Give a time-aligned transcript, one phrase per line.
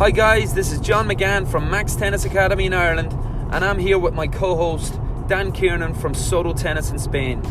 [0.00, 3.12] Hi, guys, this is John McGann from Max Tennis Academy in Ireland,
[3.52, 4.98] and I'm here with my co host
[5.28, 7.42] Dan Kiernan from Soto Tennis in Spain.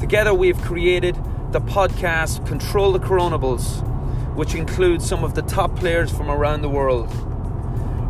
[0.00, 1.14] Together, we have created
[1.52, 3.86] the podcast Control the Coronables,
[4.34, 7.10] which includes some of the top players from around the world.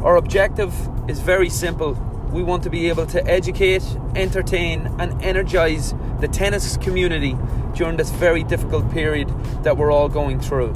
[0.05, 0.73] Our objective
[1.11, 1.95] is very simple.
[2.31, 3.83] We want to be able to educate,
[4.15, 7.37] entertain, and energize the tennis community
[7.75, 9.31] during this very difficult period
[9.65, 10.75] that we're all going through.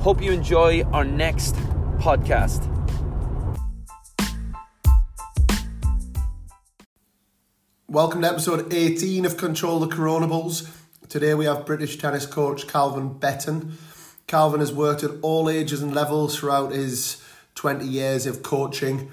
[0.00, 1.56] Hope you enjoy our next
[1.98, 2.72] podcast.
[7.88, 10.70] Welcome to episode 18 of Control the Coronables.
[11.08, 13.78] Today we have British tennis coach Calvin Betton.
[14.26, 17.22] Calvin has worked at all ages and levels throughout his
[17.54, 19.10] 20 years of coaching.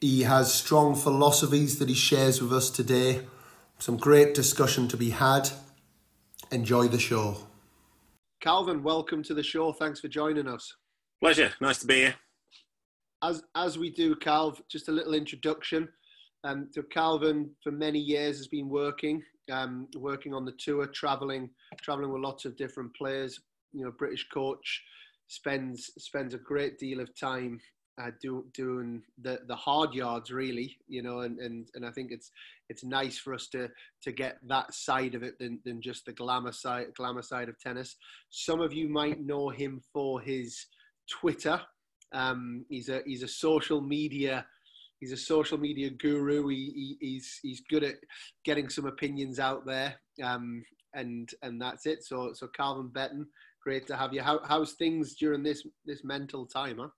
[0.00, 3.26] He has strong philosophies that he shares with us today.
[3.78, 5.50] Some great discussion to be had.
[6.50, 7.36] Enjoy the show.
[8.40, 9.72] Calvin, welcome to the show.
[9.72, 10.74] Thanks for joining us.
[11.20, 11.52] Pleasure.
[11.60, 12.14] Nice to be here.
[13.22, 15.86] As as we do, Calv, just a little introduction.
[16.44, 21.50] Um, so Calvin, for many years, has been working, um, working on the tour, traveling,
[21.82, 23.38] traveling with lots of different players.
[23.74, 24.82] You know, British coach
[25.28, 27.60] spends spends a great deal of time
[28.00, 30.78] uh, do, doing the the hard yards, really.
[30.88, 32.30] You know, and, and and I think it's
[32.70, 33.68] it's nice for us to
[34.04, 37.60] to get that side of it than than just the glamour side glamour side of
[37.60, 37.96] tennis.
[38.30, 40.64] Some of you might know him for his
[41.10, 41.60] Twitter.
[42.12, 44.46] Um, he's a he's a social media
[45.00, 46.46] he's a social media guru.
[46.48, 47.96] He, he, he's he's good at
[48.44, 50.62] getting some opinions out there, um,
[50.94, 52.04] and and that's it.
[52.04, 53.26] So so Calvin Betton,
[53.62, 54.22] great to have you.
[54.22, 56.88] How how's things during this this mental time, huh?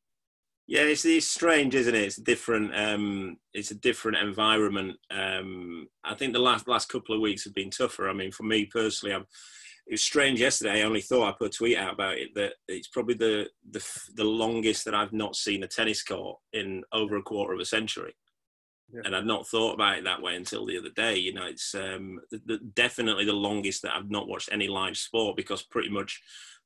[0.69, 2.03] Yeah, it's, it's strange, isn't it?
[2.03, 2.75] It's different.
[2.75, 4.97] Um, it's a different environment.
[5.11, 8.09] Um, I think the last last couple of weeks have been tougher.
[8.09, 9.27] I mean, for me personally, I'm
[9.87, 10.81] it was strange yesterday.
[10.81, 13.85] I only thought I put a tweet out about it that it's probably the the
[14.15, 17.65] the longest that I've not seen a tennis court in over a quarter of a
[17.65, 18.15] century.
[18.93, 19.03] Yeah.
[19.07, 21.17] And I'd not thought about it that way until the other day.
[21.17, 24.99] You know, it's um, the, the, definitely the longest that I've not watched any live
[24.99, 26.21] sport because pretty much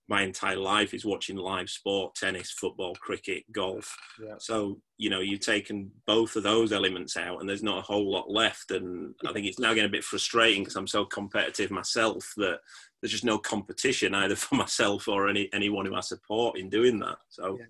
[0.08, 4.34] my entire life is watching live sport tennis football cricket golf yeah.
[4.38, 8.10] so you know you've taken both of those elements out and there's not a whole
[8.10, 11.70] lot left and i think it's now getting a bit frustrating because i'm so competitive
[11.70, 12.58] myself that
[13.06, 16.98] there's just no competition either for myself or any anyone who i support in doing
[16.98, 17.18] that.
[17.28, 17.66] So yeah,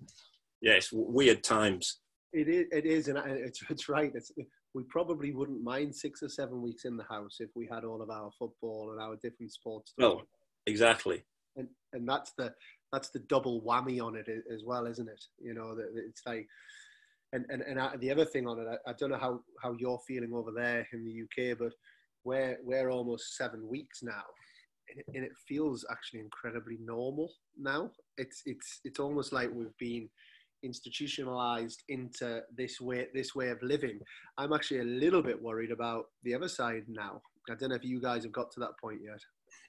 [0.61, 1.99] yeah it's weird times.
[2.33, 4.11] It is it is and it's, it's right.
[4.15, 4.31] It's,
[4.73, 8.01] we probably wouldn't mind six or seven weeks in the house if we had all
[8.01, 10.23] of our football and our different sports well
[10.65, 11.23] exactly.
[11.55, 12.53] And and that's the
[12.91, 15.23] that's the double whammy on it as well, isn't it?
[15.39, 16.47] You know, that it's like,
[17.33, 19.99] and and and the other thing on it, I, I don't know how how you're
[20.07, 21.73] feeling over there in the UK, but
[22.23, 24.23] we're we're almost seven weeks now,
[25.13, 27.91] and it, feels actually incredibly normal now.
[28.17, 30.09] It's it's it's almost like we've been
[30.63, 33.99] institutionalized into this way this way of living
[34.39, 37.83] i'm actually a little bit worried about the other side now i don't know if
[37.83, 39.19] you guys have got to that point yet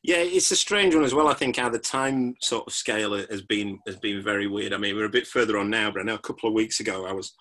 [0.02, 1.28] yeah, it's a strange one as well.
[1.28, 4.72] I think how the time sort of scale has been has been very weird.
[4.72, 6.80] I mean, we're a bit further on now, but I know a couple of weeks
[6.80, 7.34] ago I was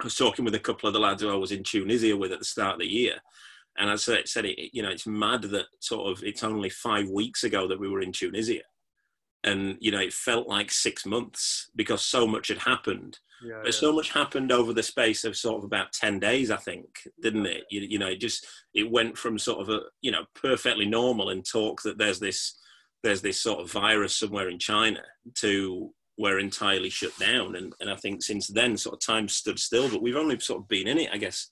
[0.00, 2.32] I was talking with a couple of the lads who I was in Tunisia with
[2.32, 3.14] at the start of the year,
[3.78, 7.08] and I said, said it, you know, it's mad that sort of it's only five
[7.08, 8.62] weeks ago that we were in Tunisia,
[9.44, 13.18] and you know, it felt like six months because so much had happened.
[13.42, 13.78] Yeah, but yeah.
[13.78, 16.86] so much happened over the space of sort of about 10 days i think
[17.20, 17.64] didn't it?
[17.70, 21.28] You, you know it just it went from sort of a you know perfectly normal
[21.28, 22.58] and talk that there's this
[23.02, 25.02] there's this sort of virus somewhere in china
[25.34, 27.56] to we're entirely shut down.
[27.56, 30.62] And, and i think since then sort of time stood still but we've only sort
[30.62, 31.50] of been in it i guess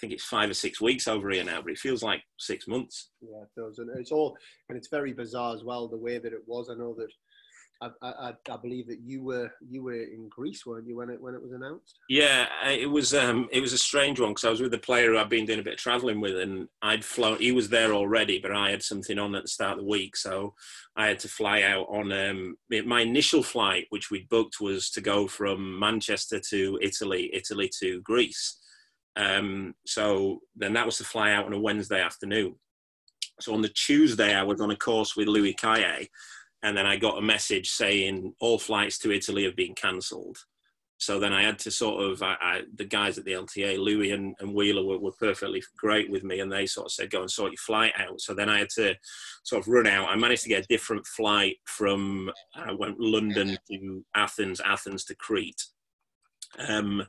[0.00, 3.10] think it's five or six weeks over here now, but it feels like six months.
[3.20, 4.36] Yeah, it does, and it's all,
[4.68, 6.68] and it's very bizarre as well the way that it was.
[6.70, 7.08] I know that
[7.80, 11.20] I, I, I, believe that you were you were in Greece, weren't you, when it
[11.20, 11.98] when it was announced?
[12.08, 15.12] Yeah, it was um, it was a strange one because I was with the player
[15.12, 17.38] who I'd been doing a bit of travelling with, and I'd flown.
[17.38, 20.16] He was there already, but I had something on at the start of the week,
[20.16, 20.54] so
[20.96, 25.00] I had to fly out on um, my initial flight, which we'd booked, was to
[25.00, 28.58] go from Manchester to Italy, Italy to Greece.
[29.16, 32.54] Um, so then that was to fly out on a Wednesday afternoon.
[33.40, 36.06] So on the Tuesday, I was on a course with Louis Cayer
[36.62, 40.38] and then I got a message saying all flights to Italy have been cancelled.
[41.00, 44.10] So then I had to sort of, I, I, the guys at the LTA, Louis
[44.10, 47.20] and, and Wheeler were, were, perfectly great with me and they sort of said, go
[47.20, 48.20] and sort your flight out.
[48.20, 48.96] So then I had to
[49.44, 50.08] sort of run out.
[50.08, 55.14] I managed to get a different flight from, I went London to Athens, Athens to
[55.14, 55.66] Crete.
[56.68, 57.06] Um,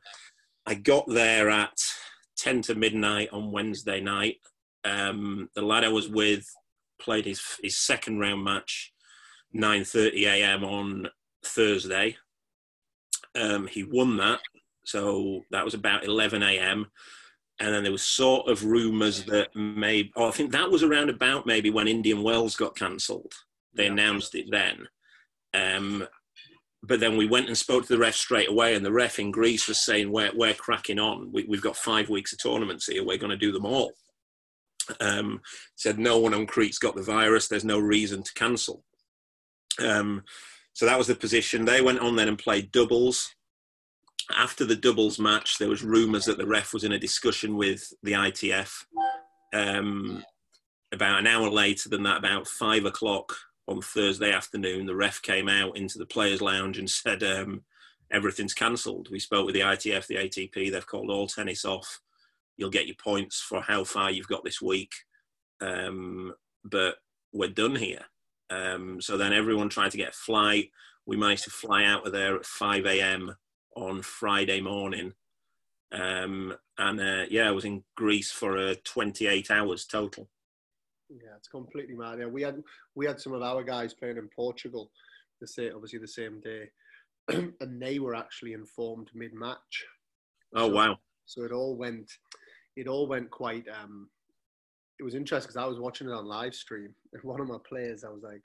[0.70, 1.74] I got there at
[2.38, 4.36] 10 to midnight on Wednesday night.
[4.86, 6.46] Um, the lad I was with
[7.02, 8.94] played his, his second round match
[9.56, 10.64] 9:30 a.m.
[10.64, 11.10] on
[11.44, 12.18] Thursday,
[13.34, 14.42] Um, he won that,
[14.86, 16.92] so that was about 11 a.m.
[17.60, 21.10] And then there was sort of rumours that maybe, oh, I think that was around
[21.10, 23.34] about maybe when Indian Wells got cancelled.
[23.74, 24.88] They announced it then.
[25.56, 26.08] Um,
[26.84, 29.32] but then we went and spoke to the ref straight away, and the ref in
[29.32, 31.32] Greece was saying, "We're we're cracking on.
[31.32, 33.04] We, we've got five weeks of tournaments here.
[33.04, 33.94] We're going to do them all."
[35.00, 35.42] Um,
[35.76, 37.48] said no one on Crete's got the virus.
[37.48, 38.84] There's no reason to cancel.
[39.80, 40.24] Um,
[40.74, 41.66] so that was the position.
[41.66, 43.36] They went on then and played doubles.
[44.36, 47.92] After the doubles match, there was rumours that the ref was in a discussion with
[48.04, 48.72] the ITF.
[49.54, 50.24] Um,
[50.92, 53.36] about an hour later than that, about five o'clock
[53.70, 57.62] on Thursday afternoon, the ref came out into the players' lounge and said um,
[58.12, 59.10] everything's cancelled.
[59.12, 60.72] We spoke with the ITF, the ATP.
[60.72, 62.02] They've called all tennis off.
[62.58, 64.92] You'll get your points for how far you've got this week,
[65.62, 66.34] um,
[66.66, 66.96] but
[67.32, 68.06] we're done here.
[68.50, 70.72] Um, so then everyone tried to get a flight.
[71.06, 73.36] We managed to fly out of there at 5 a.m.
[73.76, 75.14] on Friday morning.
[75.92, 80.28] Um, and uh, yeah, I was in Greece for uh, 28 hours total.
[81.10, 82.20] Yeah, it's completely mad.
[82.20, 82.62] Yeah, we had
[82.96, 84.92] we had some of our guys playing in Portugal,
[85.42, 86.70] the same obviously the same day,
[87.60, 89.86] and they were actually informed mid match.
[90.56, 91.00] Oh, So- wow.
[91.26, 92.12] So it all went,
[92.76, 93.66] it all went quite.
[93.70, 94.10] Um,
[95.00, 97.58] it was interesting because I was watching it on live stream, and one of my
[97.68, 98.42] players, I was like,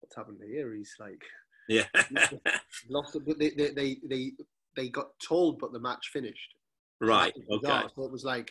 [0.00, 1.22] "What's happened here?" He's like,
[1.70, 1.86] Yeah.
[2.90, 4.32] "Lost it." But they they they they,
[4.76, 6.54] they got told, but the match finished.
[7.00, 7.34] right.
[7.50, 7.82] Okay.
[7.96, 8.50] So it was like,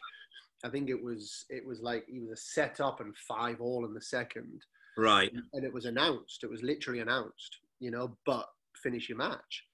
[0.63, 3.85] I think it was it was like he was a set up and five all
[3.85, 4.61] in the second,
[4.97, 5.31] Right.
[5.53, 6.43] and it was announced.
[6.43, 8.17] It was literally announced, you know.
[8.25, 9.65] But finish your match,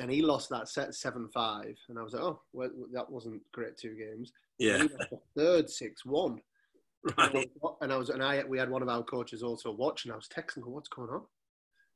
[0.00, 3.42] and he lost that set seven five, and I was like, oh, well, that wasn't
[3.52, 4.32] great two games.
[4.58, 4.78] Yeah.
[4.78, 6.40] He lost the third six one,
[7.16, 7.48] Right.
[7.80, 10.10] and I was and I we had one of our coaches also watching.
[10.10, 11.22] I was texting, what's going on?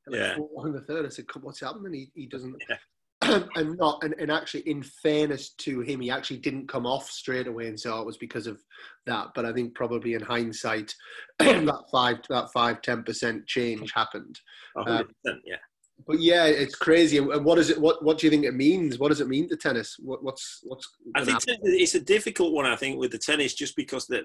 [0.05, 0.35] And Yeah.
[0.37, 1.93] Oh, like, on the third, I said, what's happening?
[1.93, 2.55] He, he doesn't.
[2.69, 2.77] Yeah.
[3.55, 7.47] and not and, and actually in fairness to him he actually didn't come off straight
[7.47, 8.59] away and oh, it was because of
[9.05, 9.27] that.
[9.35, 10.93] But i think probably in hindsight
[11.39, 13.99] that five that five ten percent change mm-hmm.
[13.99, 14.39] happened.
[14.77, 15.55] A hundred um, percent, Yeah.
[16.05, 18.97] But yeah it's crazy and what is it what what do you think it means
[18.99, 22.65] what does it mean to tennis what, what's what's I think it's a difficult one.
[22.65, 24.23] I think with the tennis, just because that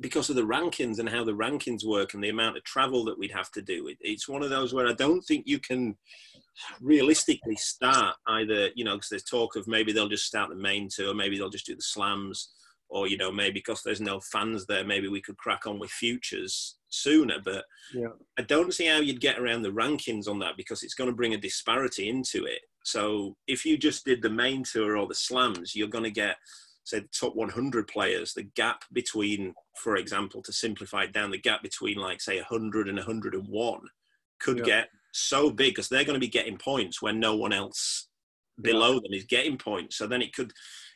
[0.00, 3.18] because of the rankings and how the rankings work and the amount of travel that
[3.18, 3.88] we'd have to do.
[3.88, 5.96] It, it's one of those where I don't think you can
[6.80, 8.70] realistically start either.
[8.74, 11.50] You know, because there's talk of maybe they'll just start the main tour, maybe they'll
[11.50, 12.50] just do the slams,
[12.90, 15.90] or you know, maybe because there's no fans there, maybe we could crack on with
[15.90, 17.38] futures sooner.
[17.42, 17.64] But
[17.94, 18.08] Yeah.
[18.38, 21.16] I don't see how you'd get around the rankings on that because it's going to
[21.16, 22.60] bring a disparity into it.
[22.84, 26.36] So if you just did the main tour or the slams, you're going to get,
[26.84, 28.34] say, the top 100 players.
[28.34, 32.88] The gap between, for example, to simplify it down, the gap between, like, say, 100
[32.88, 33.80] and 101
[34.40, 34.64] could Yeah.
[34.64, 38.08] get so big because they're going to be getting points when no one else
[38.62, 39.96] below them is getting points.
[39.96, 40.52] So then it could,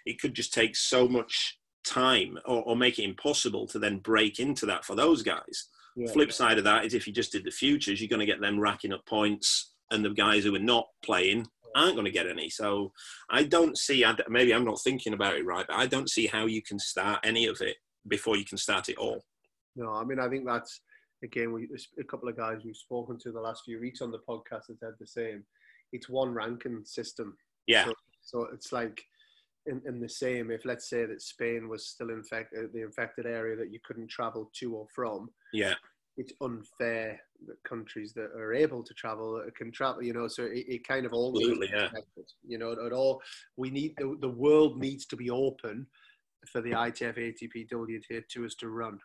[0.06, 4.38] it could just take so much time or, or make it impossible to then break
[4.38, 5.68] into that for those guys.
[5.96, 6.10] yeah.
[6.10, 8.40] Flip side of that is if you just did the futures, you're going to get
[8.40, 11.46] them racking up points, and the guys who are not playing
[11.76, 12.48] aren't going to get any.
[12.48, 12.92] So
[13.30, 14.04] I don't see.
[14.28, 17.20] Maybe I'm not thinking about it right, but I don't see how you can start
[17.24, 17.76] any of it
[18.08, 19.24] before you can start it all.
[19.76, 20.80] No, I mean, I think that's
[21.24, 24.20] again, we a couple of guys we've spoken to the last few weeks on the
[24.28, 25.44] podcast have said the same.
[25.92, 27.36] It's one ranking system.
[27.66, 27.92] Yeah, So,
[28.22, 29.02] so it's like
[29.66, 30.50] in, in the same.
[30.50, 34.50] If let's say that Spain was still infected, the infected area that you couldn't travel
[34.60, 35.74] to or from, yeah,
[36.16, 40.02] it's unfair that countries that are able to travel uh, can travel.
[40.02, 41.88] You know, so it, it kind of always Absolutely, yeah.
[42.46, 43.20] You know, at all
[43.56, 45.86] we need the, the world needs to be open
[46.50, 48.98] for the ITF, ATP, WTA tours us to run.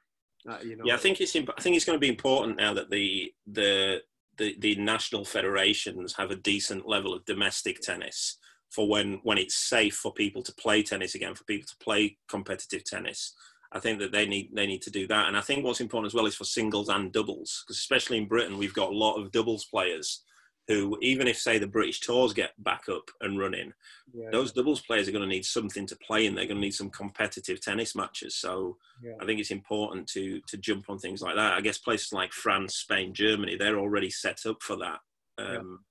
[0.49, 0.95] Uh, you know, yeah.
[0.95, 1.35] I think it's.
[1.35, 4.01] imp- I think it's going to be important now that the the
[4.37, 8.37] the, the national federations have a decent level of domestic tennis
[8.69, 12.17] for when when it's safe for people to play tennis again, for people to play
[12.27, 13.33] competitive tennis.
[13.71, 16.07] I think that they need they need to do that, and I think what's important
[16.07, 19.17] as well is for singles and doubles, because especially in Britain we've got a lot
[19.17, 20.23] of doubles players
[20.69, 23.73] who, even if say the British tours get back up and running,
[24.13, 24.29] yeah.
[24.31, 26.35] those doubles players are going to need something to play in.
[26.35, 28.35] They're going to need some competitive tennis matches.
[28.35, 29.13] So Yeah.
[29.19, 31.53] I think it's important to to jump on things like that.
[31.53, 34.99] I guess places like France, Spain, Germany, they're already set up for that.
[35.39, 35.85] Um,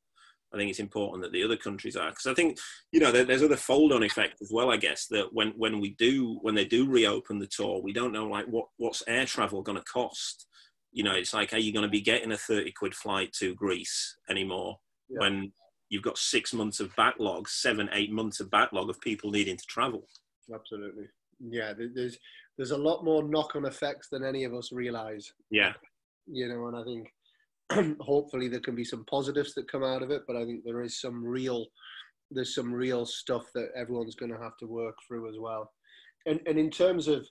[0.52, 2.58] I think it's important that the other countries are because I think
[2.92, 4.70] you know there, there's other fold-on effect as well.
[4.70, 8.12] I guess that when when we do when they do reopen the tour, we don't
[8.12, 10.46] know like what what's air travel going to cost.
[10.92, 13.54] You know, it's like are you going to be getting a thirty quid flight to
[13.54, 14.78] Greece anymore
[15.10, 15.18] Yeah.
[15.20, 15.52] when
[15.90, 19.66] you've got six months of backlog, seven eight months of backlog of people needing to
[19.66, 20.06] travel.
[20.54, 21.04] Absolutely.
[21.40, 22.16] Yeah, there's
[22.56, 25.32] there's a lot more knock-on effects than any of us realize.
[25.50, 25.74] Yeah,
[26.26, 27.12] You know, and I think
[28.00, 30.82] hopefully there can be some positives that come out of it, but I think there
[30.82, 31.66] is some real
[32.30, 35.72] there's some real stuff that everyone's going to have to work through as well.
[36.26, 37.26] And and in terms of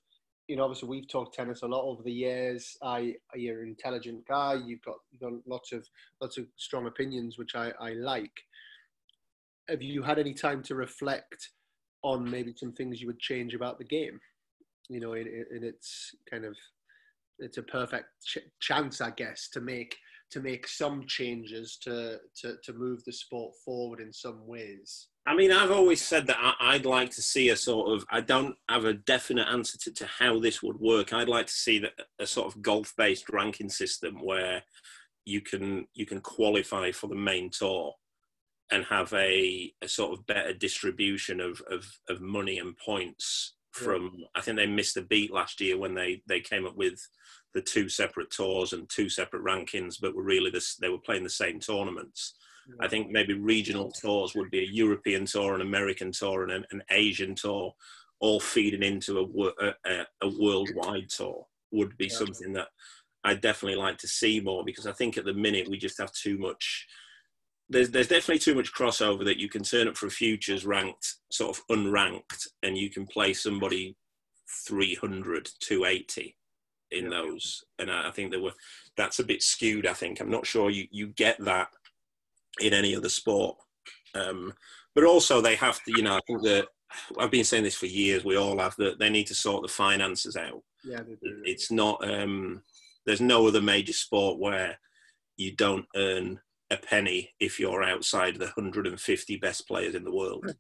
[0.48, 2.77] you know, obviously we've talked tennis a lot over the years.
[2.82, 4.56] I, you're an intelligent guy.
[4.65, 5.86] You've got, you've got lots of
[6.22, 8.32] lots of strong opinions, which I, I like.
[9.70, 11.50] Have you had any time to reflect
[12.03, 14.20] on maybe some things you would change about the game?
[14.89, 16.56] You know, in, in its kind of,
[17.39, 19.98] it's a perfect ch- chance, I guess, to make
[20.31, 25.07] to make some changes to, to to move the sport forward in some ways.
[25.25, 28.05] I mean, I've always said that I, would like to see a sort of.
[28.10, 31.12] I don't have a definite answer to, to how this would work.
[31.12, 34.63] I'd like to see that a sort of golf-based ranking system where
[35.25, 37.93] you can you can qualify for the main tour
[38.72, 44.12] and have a, a sort of better distribution of, of, of money and points from
[44.17, 44.25] yeah.
[44.36, 47.00] I think they missed a beat last year when they, they came up with
[47.53, 51.24] the two separate tours and two separate rankings, but were really this they were playing
[51.24, 52.36] the same tournaments.
[52.81, 56.65] I think maybe regional tours would be a European tour, an American tour, and an,
[56.72, 57.74] an Asian tour,
[58.19, 62.17] all feeding into a, a, a worldwide tour would be yeah.
[62.17, 62.67] something that
[63.24, 66.12] I definitely like to see more because I think at the minute we just have
[66.12, 66.88] too much.
[67.69, 71.57] There's there's definitely too much crossover that you can turn up for futures ranked, sort
[71.57, 73.97] of unranked, and you can play somebody
[74.65, 76.36] 300, 280
[76.91, 77.63] in those.
[77.79, 78.53] And I think that were
[78.95, 79.86] that's a bit skewed.
[79.86, 81.69] I think I'm not sure you you get that
[82.59, 83.57] in any other sport.
[84.15, 84.53] Um,
[84.95, 86.67] but also, they have to, you know, I think that
[87.19, 88.24] I've been saying this for years.
[88.25, 90.63] We all have that they need to sort the finances out.
[90.83, 91.41] Yeah, they do.
[91.43, 92.03] It's not.
[92.09, 92.63] Um,
[93.05, 94.79] there's no other major sport where
[95.38, 96.39] you don't earn
[96.71, 100.43] a penny if you're outside the 150 best players in the world.
[100.45, 100.51] Hmm.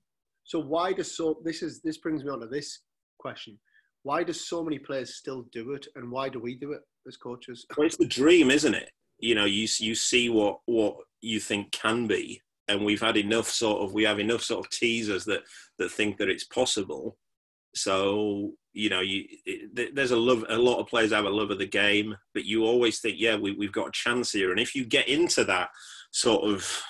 [0.43, 1.39] So why does so?
[1.43, 2.81] This is this brings me on to this
[3.19, 3.59] question.
[4.03, 7.17] Why does so many players still do it, and why do we do it as
[7.17, 7.65] coaches?
[7.75, 8.89] Well, it's the dream, isn't it?
[9.19, 13.47] You know, you you see what what you think can be and we've had enough
[13.47, 15.43] sort of we have enough sort of teasers that
[15.77, 17.17] that think that it's possible
[17.75, 21.51] so you know you it, there's a love a lot of players have a love
[21.51, 24.59] of the game but you always think yeah we, we've got a chance here and
[24.59, 25.69] if you get into that
[26.11, 26.81] sort of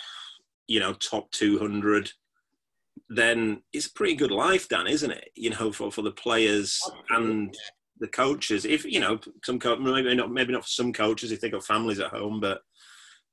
[0.67, 2.11] you know top 200
[3.09, 6.79] then it's a pretty good life dan isn't it you know for, for the players
[7.09, 7.55] and
[7.99, 11.51] the coaches if you know some maybe not maybe not for some coaches if they've
[11.51, 12.61] got families at home but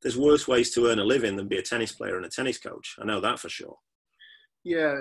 [0.05, 2.59] there's worse ways to earn a living than be a tennis player and a tennis
[2.59, 2.95] coach.
[3.01, 3.77] I know that for sure.
[4.63, 4.95] Yeah,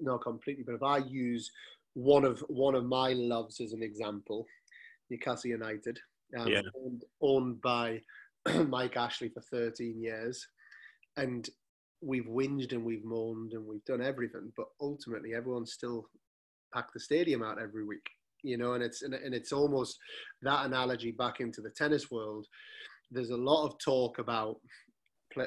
[0.00, 0.64] no, completely.
[0.64, 1.50] But if I use
[1.94, 4.46] one of one of my loves as an example,
[5.08, 5.98] Newcastle United,
[6.38, 6.60] um, yeah.
[6.76, 8.02] owned, owned by
[8.68, 10.46] Mike Ashley for 13 years,
[11.16, 11.48] and
[12.02, 16.06] we've whinged and we've moaned and we've done everything, but ultimately everyone's still
[16.72, 18.06] packed the stadium out every week,
[18.42, 18.74] you know.
[18.74, 19.98] And it's and, and it's almost
[20.42, 22.46] that analogy back into the tennis world
[23.10, 24.56] there's a lot of talk about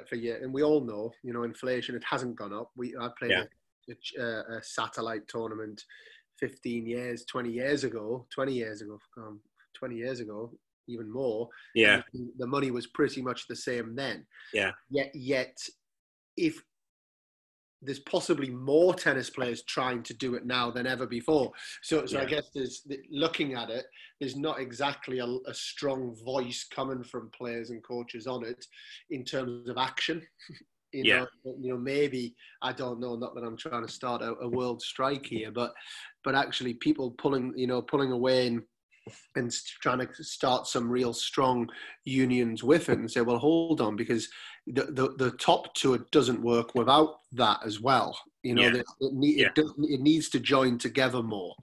[0.07, 1.95] for you, and we all know, you know, inflation.
[1.95, 2.71] It hasn't gone up.
[2.75, 3.95] We I played yeah.
[4.17, 5.81] a, a, a, satellite tournament
[6.39, 9.41] 15 years, 20 years ago, 20 years ago, um,
[9.75, 10.51] 20 years ago,
[10.87, 11.47] even more.
[11.75, 12.01] Yeah,
[12.37, 14.25] the money was pretty much the same then.
[14.53, 14.71] Yeah.
[14.89, 15.57] Yet, yet,
[16.37, 16.61] if
[17.83, 21.51] there's possibly more tennis players trying to do it now than ever before.
[21.81, 22.23] So, so yeah.
[22.23, 23.85] I guess there's looking at it,
[24.19, 28.65] there's not exactly a, a, strong voice coming from players and coaches on it
[29.09, 30.21] in terms of action.
[30.93, 31.19] you yeah.
[31.19, 33.15] know, you know, maybe I don't know.
[33.15, 35.73] Not that I'm trying to start a, a world strike here, but
[36.23, 38.61] but actually, people pulling, you know, pulling away and
[39.35, 41.69] and trying to start some real strong
[42.05, 44.29] unions with it and say, well, hold on, because
[44.67, 48.17] the, the, the top tour doesn't work without that as well.
[48.43, 48.75] You know, yeah.
[48.75, 49.49] it, it, need, yeah.
[49.55, 51.53] it, it, needs to join together more.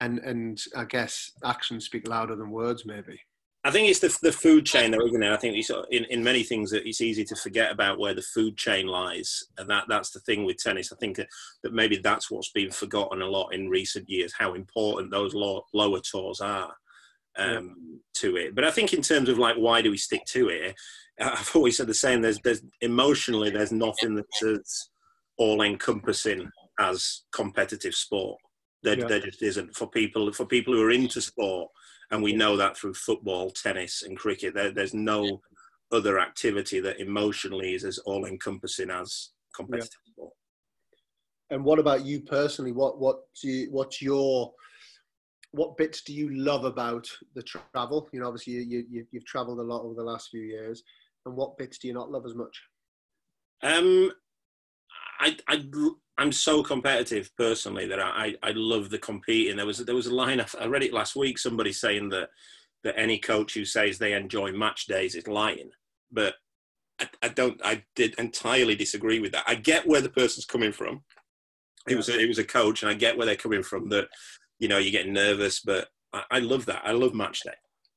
[0.00, 3.20] And, and I guess actions speak louder than words, maybe.
[3.62, 5.32] I think it's the, the food chain, though, isn't it?
[5.32, 8.56] I think in, in many things that it's easy to forget about where the food
[8.56, 10.92] chain lies, and that that's the thing with tennis.
[10.92, 11.28] I think that,
[11.62, 15.66] that maybe that's what's been forgotten a lot in recent years, how important those low,
[15.74, 16.72] lower tours are
[17.38, 17.98] um, yeah.
[18.14, 18.54] to it.
[18.54, 20.74] But I think in terms of like why do we stick to it,
[21.20, 22.22] I've always said the same.
[22.22, 24.90] There's there's emotionally there's nothing that's
[25.36, 28.38] all encompassing as competitive sport.
[28.82, 29.06] There, yeah.
[29.06, 31.70] there just isn't for people for people who are into sport,
[32.10, 34.54] and we know that through football, tennis, and cricket.
[34.54, 35.40] There, there's no
[35.92, 40.12] other activity that emotionally is as all encompassing as competitive yeah.
[40.12, 40.32] sport.
[41.50, 42.72] And what about you personally?
[42.72, 44.52] What what do you, what's your
[45.52, 48.08] what bits do you love about the travel?
[48.12, 50.82] You know, obviously you, you you've travelled a lot over the last few years,
[51.26, 52.62] and what bits do you not love as much?
[53.62, 54.12] Um,
[55.20, 55.64] I I
[56.18, 59.56] I'm so competitive personally that I I love the competing.
[59.56, 61.38] There was there was a line I read it last week.
[61.38, 62.30] Somebody saying that
[62.82, 65.70] that any coach who says they enjoy match days is lying,
[66.10, 66.34] but
[67.00, 67.60] I, I, don't.
[67.64, 69.44] I did entirely disagree with that.
[69.46, 71.02] I get where the person's coming from.
[71.88, 73.88] It was a, it was a coach, and I get where they're coming from.
[73.88, 74.08] That
[74.58, 76.82] you know you're getting nervous, but I, I love that.
[76.84, 77.52] I love match day.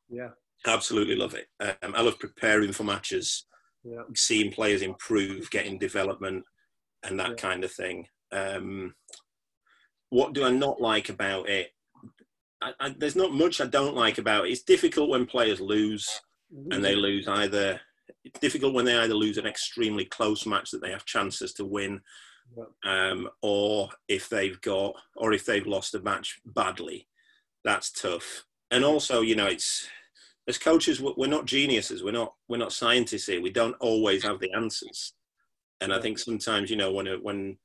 [0.09, 0.29] Yeah,
[0.65, 1.47] absolutely love it.
[1.59, 3.45] Um, I love preparing for matches,
[3.83, 4.03] yeah.
[4.15, 6.45] seeing players improve, getting development,
[7.03, 7.35] and that yeah.
[7.35, 8.07] kind of thing.
[8.31, 8.95] Um,
[10.09, 11.69] what do I not like about it?
[12.61, 14.51] I, I, there's not much I don't like about it.
[14.51, 16.07] It's difficult when players lose,
[16.71, 17.79] and they lose either.
[18.23, 21.65] It's difficult when they either lose an extremely close match that they have chances to
[21.65, 22.01] win,
[22.85, 27.07] um, or if they've got, or if they've lost a match badly.
[27.63, 28.45] That's tough.
[28.71, 29.87] And also, you know, it's
[30.47, 32.03] as coaches, we're not geniuses.
[32.03, 33.41] We're not we're not scientists here.
[33.41, 35.13] We don't always have the answers.
[35.83, 37.57] And I think sometimes, you know, when a, when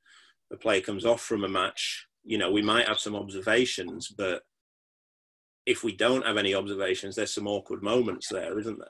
[0.51, 4.43] a player comes off from a match, you know, we might have some observations, but
[5.65, 8.87] if we don't have any observations, there's some awkward moments there, isn't there?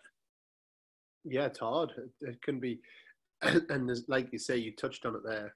[1.26, 1.92] Yeah, it's hard.
[2.22, 2.80] It can be,
[3.42, 5.54] and there's like you say, you touched on it there.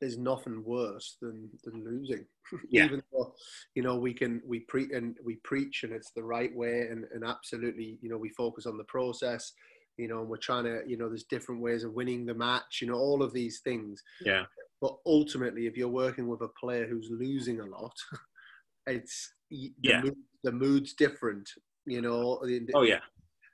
[0.00, 2.24] There's nothing worse than than losing.
[2.70, 2.86] Yeah.
[2.86, 3.34] Even though,
[3.74, 7.04] you know, we can we pre and we preach and it's the right way and
[7.12, 9.52] and absolutely, you know, we focus on the process.
[9.98, 12.78] You know, and we're trying to, you know, there's different ways of winning the match.
[12.80, 14.02] You know, all of these things.
[14.24, 14.44] Yeah.
[14.80, 17.94] But ultimately, if you're working with a player who's losing a lot,
[18.86, 20.02] it's the, yeah.
[20.02, 21.48] mood, the mood's different.
[21.86, 22.40] You know.
[22.74, 23.00] Oh yeah.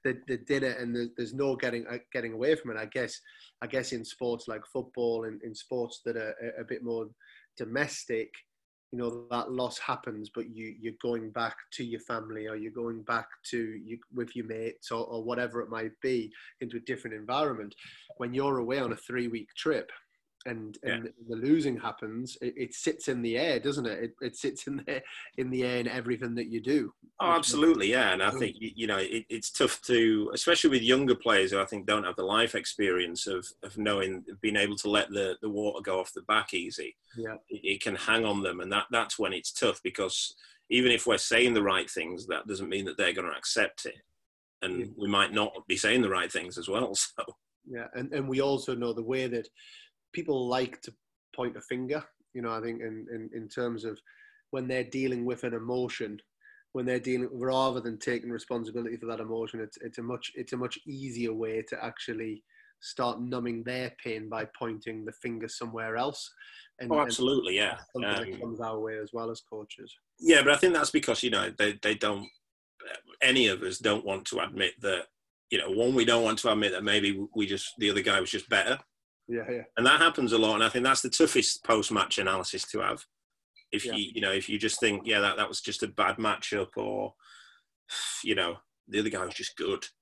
[0.04, 2.76] The, the dinner and the, there's no getting uh, getting away from it.
[2.76, 3.18] I guess
[3.62, 7.06] I guess in sports like football and in sports that are a, a bit more
[7.56, 8.30] domestic,
[8.94, 12.70] you know that loss happens, but you you're going back to your family or you're
[12.70, 16.80] going back to you with your mates or, or whatever it might be into a
[16.80, 17.74] different environment.
[18.18, 19.90] When you're away on a three week trip,
[20.46, 21.10] and and yeah.
[21.28, 24.04] the losing happens, it, it, sits in the air, doesn't it?
[24.04, 24.14] it?
[24.20, 25.02] It sits in the
[25.38, 26.92] in the air in everything that you do.
[27.20, 28.12] Oh, absolutely, yeah.
[28.12, 31.64] And I think you know it, it's tough to, especially with younger players who I
[31.64, 35.50] think don't have the life experience of of knowing, being able to let the the
[35.50, 36.96] water go off the back easy.
[37.16, 40.34] Yeah, it, it can hang on them, and that that's when it's tough because
[40.70, 43.86] even if we're saying the right things, that doesn't mean that they're going to accept
[43.86, 43.96] it,
[44.62, 44.86] and yeah.
[44.96, 46.94] we might not be saying the right things as well.
[47.16, 47.24] So
[47.66, 49.48] yeah, and and we also know the way that
[50.14, 50.94] people like to
[51.36, 52.02] point a finger.
[52.32, 53.98] You know, I think in, in, in terms of
[54.50, 56.18] when they're dealing with an emotion,
[56.72, 60.52] when they're dealing rather than taking responsibility for that emotion, it's it's a much it's
[60.52, 62.42] a much easier way to actually
[62.80, 66.30] start numbing their pain by pointing the finger somewhere else.
[66.80, 67.78] And, oh, absolutely, and yeah.
[67.92, 69.94] Something um, that comes our way as well as coaches.
[70.18, 72.26] Yeah, but I think that's because you know they they don't
[73.22, 75.06] any of us don't want to admit that
[75.50, 78.20] you know one we don't want to admit that maybe we just the other guy
[78.20, 78.78] was just better
[79.28, 79.62] yeah, yeah.
[79.76, 83.04] And that happens a lot, and I think that's the toughest post-match analysis to have.
[83.72, 83.94] If yeah.
[83.94, 86.76] you, you know, if you just think, yeah, that, that was just a bad matchup,
[86.76, 87.14] or
[88.24, 88.56] you know,
[88.88, 89.84] the other guy was just good.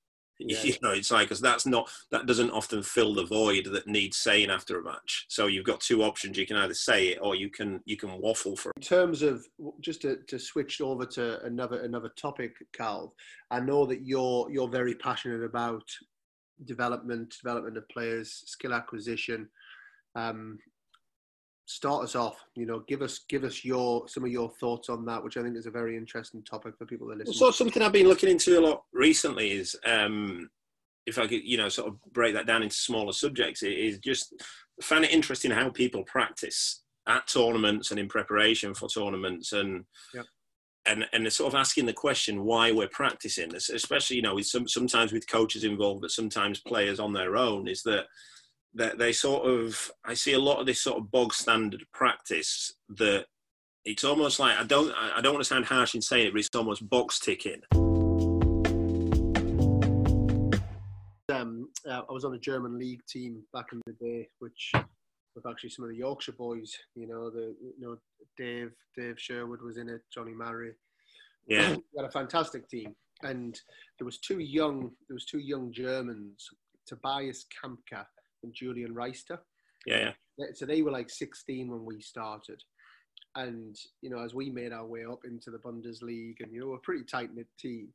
[0.44, 0.61] Yeah.
[0.62, 4.16] You know, it's like because that's not that doesn't often fill the void that needs
[4.16, 5.26] saying after a match.
[5.28, 8.20] So you've got two options: you can either say it or you can you can
[8.20, 8.72] waffle for.
[8.74, 9.46] In terms of
[9.80, 13.14] just to, to switch over to another another topic, Cal,
[13.52, 15.85] I know that you're you're very passionate about
[16.66, 19.48] development, development of players, skill acquisition.
[20.14, 20.59] Um,
[21.66, 22.37] start us off.
[22.55, 25.42] You know, give us give us your some of your thoughts on that, which I
[25.42, 27.35] think is a very interesting topic for people to listen.
[27.35, 30.51] So something I've been looking into a lot recently is, um,
[31.07, 33.98] if I could, you know, sort of break that down into smaller subjects, it is
[33.98, 34.35] just
[34.83, 39.85] find it interesting how people practice at tournaments and in preparation for tournaments and.
[40.14, 40.27] Yep
[40.87, 44.47] and and sort of asking the question why we're practicing, this, especially you know with
[44.47, 48.07] some sometimes with coaches involved, but sometimes players on their own, is that
[48.75, 52.73] that they sort of I see a lot of this sort of bog standard practice
[52.97, 53.27] that
[53.85, 56.40] it's almost like I don't I don't want to sound harsh in saying it, but
[56.40, 57.62] it's almost box ticking.
[61.29, 64.73] Um, uh, I was on a German league team back in the day, which
[65.35, 66.77] with actually some of the Yorkshire boys.
[66.95, 67.97] You know, the you know
[68.37, 70.73] Dave Dave Sherwood was in it, Johnny Marray.
[71.47, 73.59] Yeah, we had a fantastic team, and
[73.99, 76.49] there was two young there was two young Germans,
[76.87, 78.05] Tobias Kamke
[78.42, 79.38] and Julian Reister.
[79.87, 80.47] Yeah, yeah.
[80.55, 82.62] So they were like 16 when we started,
[83.37, 86.68] and you know as we made our way up into the Bundesliga, and you know
[86.68, 87.88] we're a pretty tight knit team.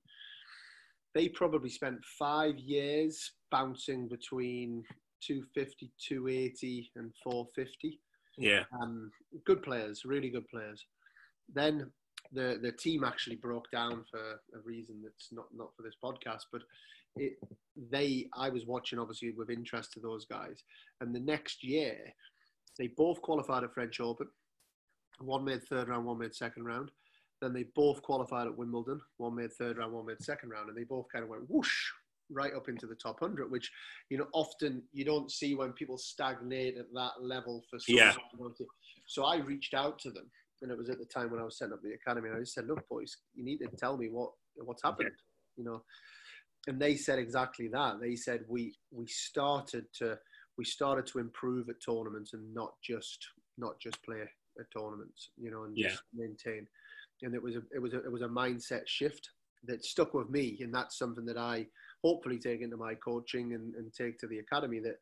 [1.15, 4.83] They probably spent five years bouncing between
[5.21, 7.99] 250, 280, and 450.
[8.37, 8.63] Yeah.
[8.81, 9.11] Um,
[9.45, 10.85] good players, really good players.
[11.53, 11.91] Then
[12.33, 16.43] the the team actually broke down for a reason that's not not for this podcast,
[16.51, 16.61] but
[17.15, 17.37] it,
[17.89, 20.63] they I was watching obviously with interest to those guys,
[21.01, 21.97] and the next year
[22.77, 24.27] they both qualified at French Open.
[25.19, 26.91] One made third round, one made second round.
[27.41, 28.99] Then they both qualified at Wimbledon.
[29.17, 31.91] One made third round, one made second round, and they both kind of went whoosh
[32.31, 33.71] right up into the top 100 which
[34.09, 38.13] you know often you don't see when people stagnate at that level for so Yeah.
[38.39, 38.53] long.
[39.07, 40.29] so i reached out to them
[40.61, 42.39] and it was at the time when i was setting up the academy and i
[42.41, 45.09] just said look boys you need to tell me what what's happened
[45.55, 45.81] you know
[46.67, 50.17] and they said exactly that they said we we started to
[50.57, 53.25] we started to improve at tournaments and not just
[53.57, 55.89] not just play at tournaments you know and Yeah.
[55.89, 56.67] just maintain
[57.21, 59.29] and it was a it was a it was a mindset shift
[59.63, 61.65] that stuck with me and that's something that i
[62.03, 64.97] hopefully take into my coaching and, and take to the academy that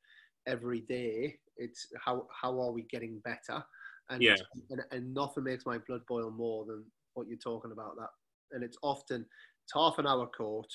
[0.48, 3.64] every day it's how how are we getting better
[4.10, 4.36] and, Yeah.
[4.70, 8.10] and and nothing makes my blood boil more than what you're talking about that
[8.52, 9.22] and it's often
[9.64, 10.68] it's half an hour court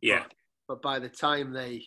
[0.00, 0.24] Yeah.
[0.68, 1.84] but by the time they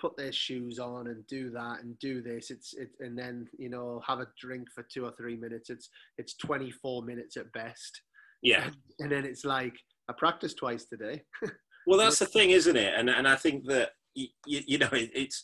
[0.00, 3.68] put their shoes on and do that and do this it's it and then you
[3.68, 8.00] know have a drink for two or three minutes it's it's 24 minutes at best
[8.42, 8.70] Yeah.
[8.98, 9.76] and then it's like
[10.08, 11.22] i practiced twice today
[11.86, 12.94] Well, that's the thing, isn't it?
[12.96, 15.42] And and I think that you, you know it, it's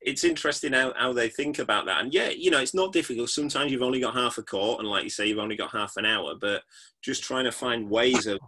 [0.00, 2.00] it's interesting how, how they think about that.
[2.02, 3.30] And yeah, you know, it's not difficult.
[3.30, 5.96] Sometimes you've only got half a court, and like you say, you've only got half
[5.96, 6.34] an hour.
[6.40, 6.62] But
[7.02, 8.38] just trying to find ways of.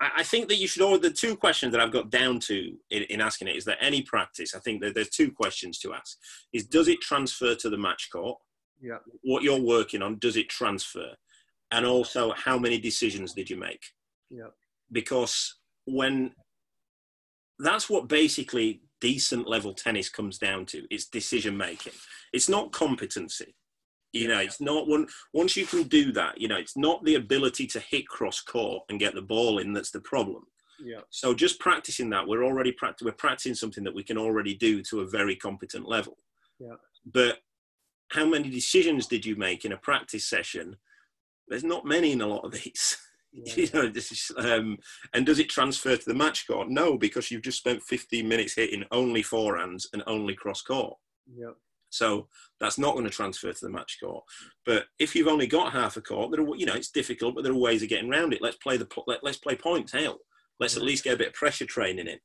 [0.00, 1.00] I, I think that you should always.
[1.00, 4.02] The two questions that I've got down to in, in asking it is that any
[4.02, 4.54] practice.
[4.54, 6.16] I think that there's two questions to ask:
[6.52, 8.38] is does it transfer to the match court?
[8.80, 11.10] yeah What you're working on, does it transfer?
[11.70, 13.82] And also, how many decisions did you make?
[14.30, 14.48] yeah
[14.92, 15.56] because
[15.88, 16.32] when
[17.58, 21.92] that's what basically decent level tennis comes down to it's decision making.
[22.32, 23.54] It's not competency.
[24.12, 27.16] You know it's not one once you can do that you know it's not the
[27.16, 30.44] ability to hit cross court and get the ball in that's the problem.
[30.80, 31.00] Yeah.
[31.10, 34.82] So just practicing that we're already practicing we're practicing something that we can already do
[34.84, 36.16] to a very competent level.
[36.60, 36.74] Yeah.
[37.06, 37.38] but
[38.10, 40.76] how many decisions did you make in a practice session?
[41.46, 42.96] There's not many in a lot of these
[43.32, 44.78] yeah, you know, this is, um,
[45.14, 46.68] and does it transfer to the match court?
[46.68, 50.96] No, because you've just spent 15 minutes hitting only forehands and only cross court.
[51.32, 51.52] yeah
[51.90, 52.28] So
[52.60, 54.24] that's not going to transfer to the match court.
[54.64, 57.44] But if you've only got half a court, there are, you know, it's difficult, but
[57.44, 58.42] there are ways of getting around it.
[58.42, 60.18] Let's play the let, let's play points out.
[60.60, 62.18] Let's at least get a bit of pressure training in.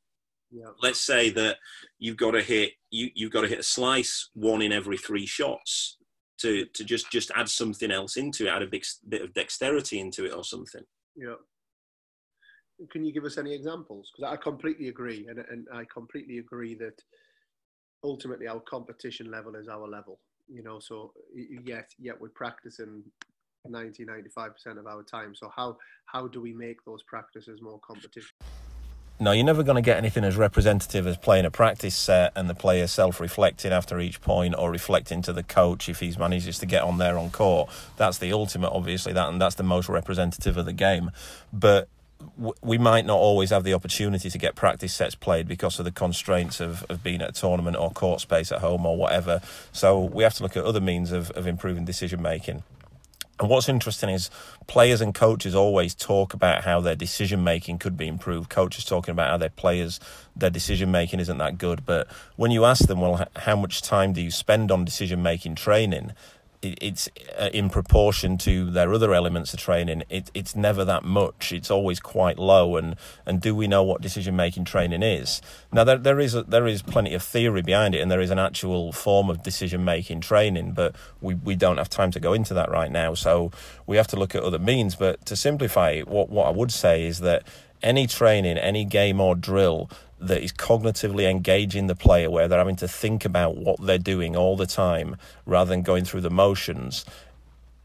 [0.51, 1.57] yeah Let's say that
[1.99, 5.25] you've got to hit you you've got to hit a slice one in every three
[5.25, 5.97] shots
[6.43, 9.99] to to just just add something else into it, add a big bit of dexterity
[9.99, 10.83] into it or something.
[11.15, 11.35] yeah.
[12.91, 14.11] Can you give us any examples?
[14.11, 16.97] Because i completely agree and, and i completely agree that
[18.03, 21.13] ultimately our competition level is our level you know so
[21.63, 23.03] yet yet we're practicing
[23.69, 25.33] 90 95% of our time.
[25.35, 28.31] So how how do we make those practices more competition
[29.19, 32.49] No, you're never going to get anything as representative as playing a practice set and
[32.49, 36.57] the player self reflecting after each point or reflecting to the coach if he's manages
[36.59, 37.69] to get on there on court.
[37.95, 41.11] That's the ultimate, obviously, that and that's the most representative of the game.
[41.53, 41.87] But
[42.61, 45.91] we might not always have the opportunity to get practice sets played because of the
[45.91, 49.41] constraints of, of being at a tournament or court space at home or whatever.
[49.71, 52.63] So we have to look at other means of, of improving decision making.
[53.39, 54.29] And what's interesting is
[54.67, 58.49] players and coaches always talk about how their decision making could be improved.
[58.49, 59.99] Coaches talking about how their players,
[60.35, 61.85] their decision making isn't that good.
[61.85, 65.55] But when you ask them, well, how much time do you spend on decision making
[65.55, 66.11] training?
[66.63, 70.03] It, it's uh, in proportion to their other elements of training.
[70.09, 71.51] It, it's never that much.
[71.51, 72.77] It's always quite low.
[72.77, 72.95] And,
[73.25, 75.41] and do we know what decision making training is?
[75.71, 78.31] Now there there is a, there is plenty of theory behind it, and there is
[78.31, 82.33] an actual form of decision making training, but we, we don't have time to go
[82.33, 83.13] into that right now.
[83.13, 83.51] So
[83.85, 84.95] we have to look at other means.
[84.95, 87.43] But to simplify what what I would say is that
[87.81, 89.89] any training, any game or drill
[90.27, 94.35] that is cognitively engaging the player, where they're having to think about what they're doing
[94.35, 97.05] all the time rather than going through the motions,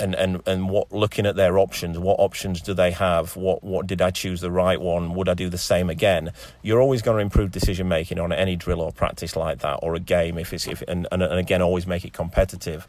[0.00, 1.98] and and and what looking at their options.
[1.98, 3.36] What options do they have?
[3.36, 5.14] What what did i choose the right one?
[5.14, 6.32] Would i do the same again?
[6.62, 9.94] You're always going to improve decision making on any drill or practice like that or
[9.94, 12.86] a game if it's if and, and, and again always make it competitive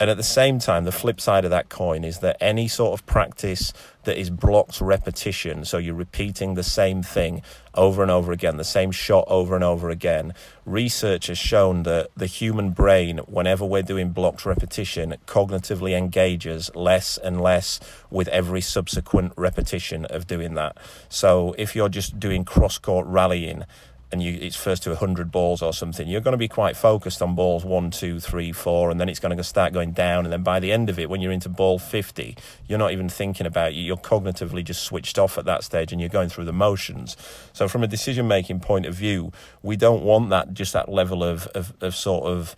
[0.00, 2.98] and at the same time the flip side of that coin is that any sort
[2.98, 3.72] of practice
[4.04, 7.42] that is blocked repetition so you're repeating the same thing
[7.74, 10.32] over and over again the same shot over and over again
[10.68, 17.18] research has shown that the human brain whenever we're doing blocked repetition cognitively engages less
[17.18, 17.80] and less
[18.10, 20.76] with every subsequent repetition of doing that.
[21.08, 23.64] So if you're just doing cross court rallying
[24.10, 27.20] and you it's first to 100 balls or something you're going to be quite focused
[27.20, 30.32] on balls one two three four and then it's going to start going down and
[30.32, 33.46] then by the end of it when you're into ball 50 you're not even thinking
[33.46, 36.52] about it you're cognitively just switched off at that stage and you're going through the
[36.52, 37.16] motions.
[37.52, 41.22] So from a decision making point of view we don't want that just that level
[41.22, 42.54] of of, of sort of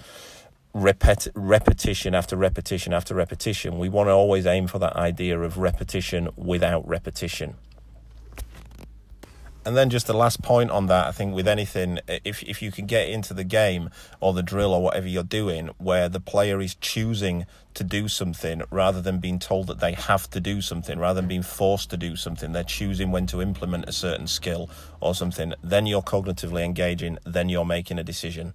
[0.75, 3.79] repet- repetition after repetition after repetition.
[3.79, 7.57] We want to always aim for that idea of repetition without repetition
[9.63, 12.73] And then just the last point on that, I think with anything, if if you
[12.73, 16.63] can get into the game or the drill or whatever you're doing, where the player
[16.63, 17.45] is choosing
[17.75, 21.29] to do something rather than being told that they have to do something, rather than
[21.29, 24.71] being forced to do something, they're choosing when to implement a certain skill
[25.01, 25.53] or something.
[25.63, 27.19] Then you're cognitively engaging.
[27.25, 28.55] Then you're making a decision,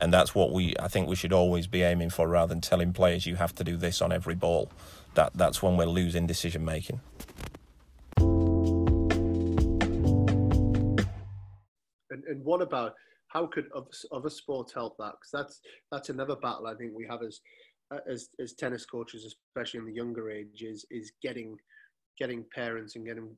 [0.00, 2.92] and that's what we I think we should always be aiming for, rather than telling
[2.92, 4.70] players you have to do this on every ball.
[5.14, 7.00] That that's when we're losing decision making.
[12.34, 12.94] And, what about
[13.28, 15.12] how could other, other sports help that?
[15.12, 17.40] Because that's that's another battle I think we have as
[17.92, 21.56] uh, as as tennis coaches, especially in the younger ages, is getting
[22.18, 23.36] getting parents and getting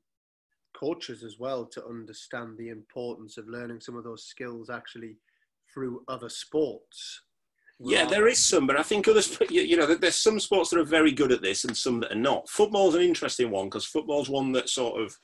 [0.79, 5.17] coaches as well to understand the importance of learning some of those skills actually
[5.73, 7.23] through other sports.
[7.79, 10.85] Yeah, there is some, but I think others, you know, there's some sports that are
[10.85, 12.49] very good at this and some that are not.
[12.49, 15.15] Football's an interesting one because football's one that sort of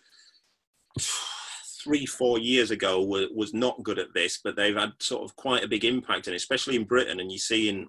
[1.83, 5.35] three, four years ago was, was not good at this, but they've had sort of
[5.37, 7.21] quite a big impact, and especially in Britain.
[7.21, 7.89] And you see in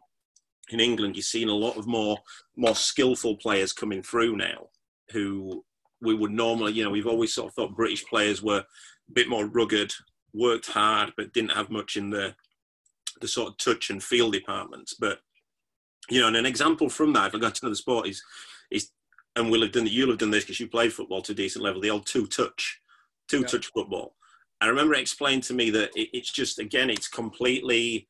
[0.69, 2.17] in England, you're seeing a lot of more
[2.55, 4.69] more skillful players coming through now,
[5.11, 5.63] who
[6.01, 9.29] we would normally, you know, we've always sort of thought British players were a bit
[9.29, 9.93] more rugged,
[10.33, 12.35] worked hard, but didn't have much in the
[13.21, 14.93] the sort of touch and feel departments.
[14.93, 15.19] But
[16.09, 18.21] you know, and an example from that, if I got to know the sport, is
[18.71, 18.89] is
[19.35, 21.63] and we'll have done you'll have done this because you played football to a decent
[21.63, 22.81] level, the old two touch
[23.27, 23.47] two yeah.
[23.47, 24.15] touch football.
[24.61, 28.07] I remember it explained to me that it, it's just again, it's completely.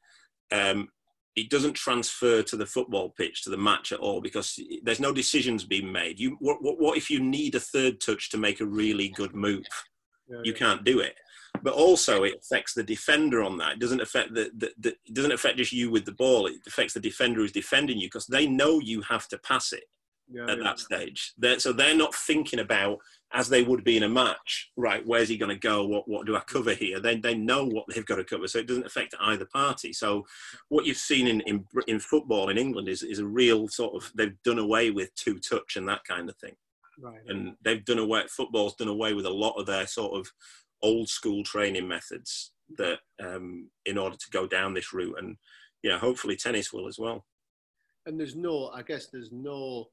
[0.51, 0.89] Um,
[1.35, 5.11] it doesn't transfer to the football pitch to the match at all because there's no
[5.11, 6.19] decisions being made.
[6.19, 9.33] You what, what, what if you need a third touch to make a really good
[9.33, 9.65] move?
[10.27, 10.59] Yeah, you yeah.
[10.59, 11.15] can't do it.
[11.63, 13.73] But also, it affects the defender on that.
[13.73, 16.45] It doesn't affect the, the, the it doesn't affect just you with the ball.
[16.45, 19.85] It affects the defender who's defending you because they know you have to pass it
[20.29, 21.33] yeah, at that stage.
[21.37, 22.99] They're, so they're not thinking about
[23.33, 25.85] as they would be in a match, right, where's he going to go?
[25.85, 26.99] What, what do I cover here?
[26.99, 29.91] They, they know what they've got to cover, so it doesn't affect either party.
[29.91, 30.25] So,
[30.69, 34.11] what you've seen in, in, in football in England is, is a real sort of,
[34.15, 36.55] they've done away with two touch and that kind of thing.
[37.01, 37.21] Right.
[37.27, 40.31] And they've done away, football's done away with a lot of their sort of
[40.83, 45.15] old school training methods that um, in order to go down this route.
[45.17, 45.37] And,
[45.81, 47.25] yeah, hopefully tennis will as well.
[48.05, 49.87] And there's no, I guess there's no,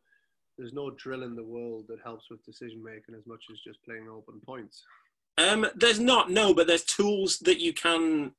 [0.60, 3.82] there's no drill in the world that helps with decision making as much as just
[3.82, 4.82] playing open points.
[5.38, 8.32] Um, there's not no, but there's tools that you can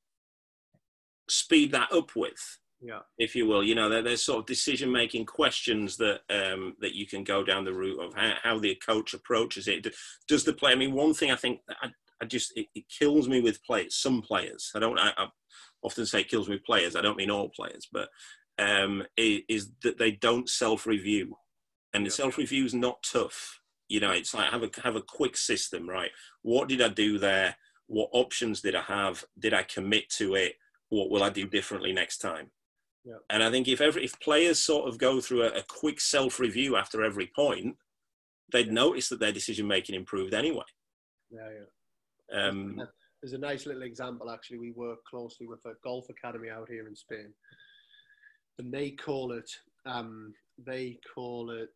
[1.28, 2.60] speed that up with.
[2.80, 6.76] Yeah, if you will, you know, there, there's sort of decision making questions that um,
[6.80, 9.88] that you can go down the route of how, how, the coach approaches it.
[10.28, 10.72] Does the play?
[10.72, 11.90] I mean, one thing I think I,
[12.22, 13.96] I just it, it, kills me with players.
[13.96, 15.00] Some players, I don't.
[15.00, 15.28] I, I
[15.84, 16.96] often say it kills me with players.
[16.96, 18.10] I don't mean all players, but
[18.60, 21.36] um, is, is that they don't self review
[21.94, 23.60] and the self review is not tough.
[23.88, 26.12] You know, it's like have a have a quick system, right?
[26.42, 27.56] What did I do there?
[27.88, 29.24] What options did I have?
[29.38, 30.54] Did I commit to it?
[30.90, 32.52] What will I do differently next time?
[33.04, 33.16] Yeah.
[33.30, 36.40] And I think if every if players sort of go through a, a quick self
[36.40, 37.76] review after every point,
[38.52, 38.74] they'd yeah.
[38.74, 40.64] notice that their decision making improved anyway.
[41.30, 42.48] Yeah, yeah.
[42.48, 42.82] Um,
[43.22, 44.32] There's a nice little example.
[44.32, 47.34] Actually, we work closely with a golf academy out here in Spain,
[48.60, 49.50] and they call it
[49.86, 50.34] um,
[50.66, 51.70] they call it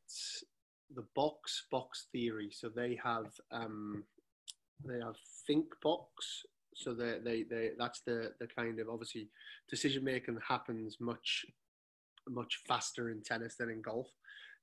[0.95, 2.49] the box box theory.
[2.51, 4.03] So they have um,
[4.85, 5.15] they have
[5.47, 6.43] think box.
[6.75, 9.29] So they, they they that's the the kind of obviously
[9.69, 11.45] decision making happens much
[12.27, 14.07] much faster in tennis than in golf.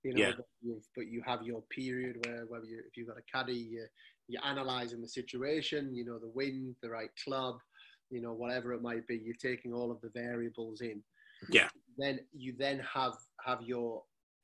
[0.02, 0.32] You know, yeah.
[0.36, 3.86] but, but you have your period where whether you if you've got a caddy, you,
[4.28, 5.94] you're analysing the situation.
[5.94, 7.56] You know the wind, the right club,
[8.10, 9.16] you know whatever it might be.
[9.16, 11.02] You're taking all of the variables in.
[11.48, 11.68] Yeah.
[11.98, 14.02] Then you then have have your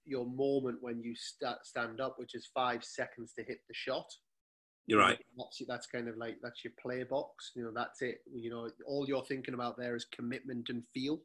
[0.09, 4.11] your moment when you st- stand up, which is five seconds to hit the shot.
[4.89, 5.19] You're right.
[5.37, 7.53] That's that's kind of like that's your play box.
[7.55, 8.21] You know, that's it.
[8.33, 11.21] You know, all you're thinking about there is commitment and feel.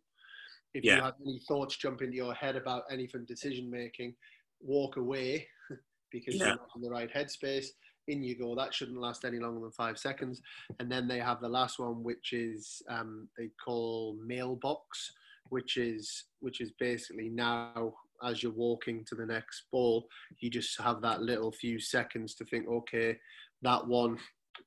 [0.73, 0.97] If yeah.
[0.97, 4.15] you have any thoughts jump into your head about anything decision making,
[4.59, 5.47] walk away
[6.11, 6.47] because yeah.
[6.47, 7.67] you're not in the right headspace.
[8.09, 8.53] In you go.
[8.53, 10.41] That shouldn't last any longer than five seconds.
[10.81, 15.13] And then they have the last one, which is um, they call mailbox,
[15.49, 17.93] which is which is basically now
[18.25, 20.07] as you're walking to the next ball,
[20.39, 23.17] you just have that little few seconds to think, okay,
[23.61, 24.17] that one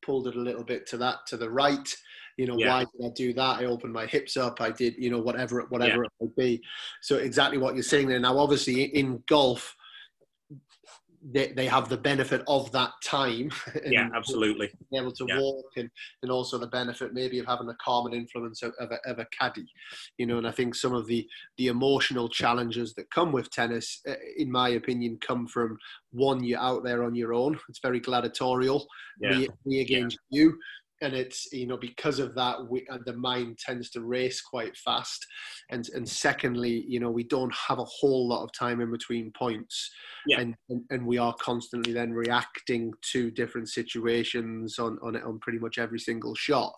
[0.04, 1.94] pulled it a little bit to that to the right.
[2.38, 2.68] You know, yeah.
[2.68, 3.60] why did I do that?
[3.60, 4.60] I opened my hips up.
[4.60, 6.08] I did, you know, whatever whatever yeah.
[6.20, 6.62] it might be.
[7.02, 8.18] So exactly what you're saying there.
[8.18, 9.75] Now, obviously, in golf,
[11.32, 13.50] they, they have the benefit of that time.
[13.86, 14.70] yeah, absolutely.
[14.90, 15.40] Being able to Yeah.
[15.40, 15.90] walk and,
[16.22, 19.26] and also the benefit maybe of having a calming influence of, of, a, of a
[19.38, 19.66] caddy,
[20.18, 20.38] you know.
[20.38, 21.26] And I think some of the
[21.58, 25.76] the emotional challenges that come with tennis, uh, in my opinion, come from
[26.12, 27.58] one you're out there on your own.
[27.68, 28.86] It's very gladiatorial,
[29.20, 29.38] Yeah.
[29.38, 30.56] me, me against you.
[31.02, 34.74] And it's you know because of that, we, uh, the mind tends to race quite
[34.78, 35.26] fast,
[35.70, 39.30] and and secondly, you know we don't have a whole lot of time in between
[39.32, 39.90] points,
[40.26, 40.40] Yeah.
[40.40, 45.58] and, and and we are constantly then reacting to different situations on on on pretty
[45.58, 46.72] much every single shot,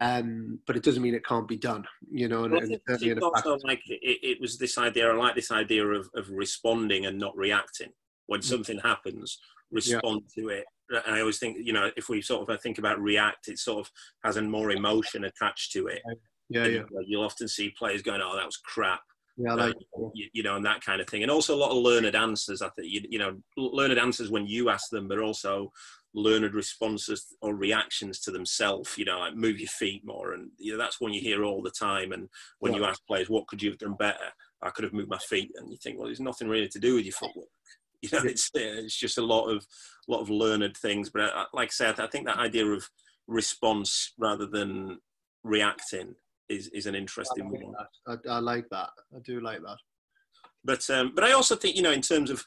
[0.00, 2.44] um, but it doesn't mean it can't be done, you know.
[2.44, 5.10] And, Well, and think certainly in it's also like it, it was this idea.
[5.10, 7.90] I like this idea of, of responding and not reacting
[8.26, 8.44] when Mm.
[8.44, 9.36] something happens.
[9.72, 10.64] Respond to it.
[10.90, 13.86] And I always think, you know, if we sort of think about react, it sort
[13.86, 13.92] of
[14.22, 16.02] has a more emotion attached to it.
[16.48, 19.02] yeah, yeah, uh, You'll often see players going, "Oh, that was crap,"
[19.36, 19.72] yeah, uh,
[20.14, 21.22] you, you know, and that kind of thing.
[21.22, 22.62] And also a lot of learned answers.
[22.62, 25.72] I think you, you know, learned answers when you ask them, but also
[26.12, 28.96] learned responses or reactions to themselves.
[28.98, 31.62] You know, like move your feet more, and you know that's one you hear all
[31.62, 32.12] the time.
[32.12, 32.28] And
[32.60, 35.18] when you ask players, "What could you have done better?" I could have moved my
[35.18, 37.48] feet, and you think, well, there's nothing really to do with your footwork.
[38.04, 39.66] You know, it's it's just a lot of
[40.08, 41.10] lot of learned things.
[41.10, 42.88] But uh, like I said, I think that idea of
[43.26, 44.98] response rather than
[45.42, 46.14] reacting
[46.48, 47.72] is is an interesting I, one.
[47.72, 48.30] like that.
[48.30, 48.90] I, I like that.
[49.14, 49.78] I do like that.
[50.64, 52.44] But um, but I also think you know in terms of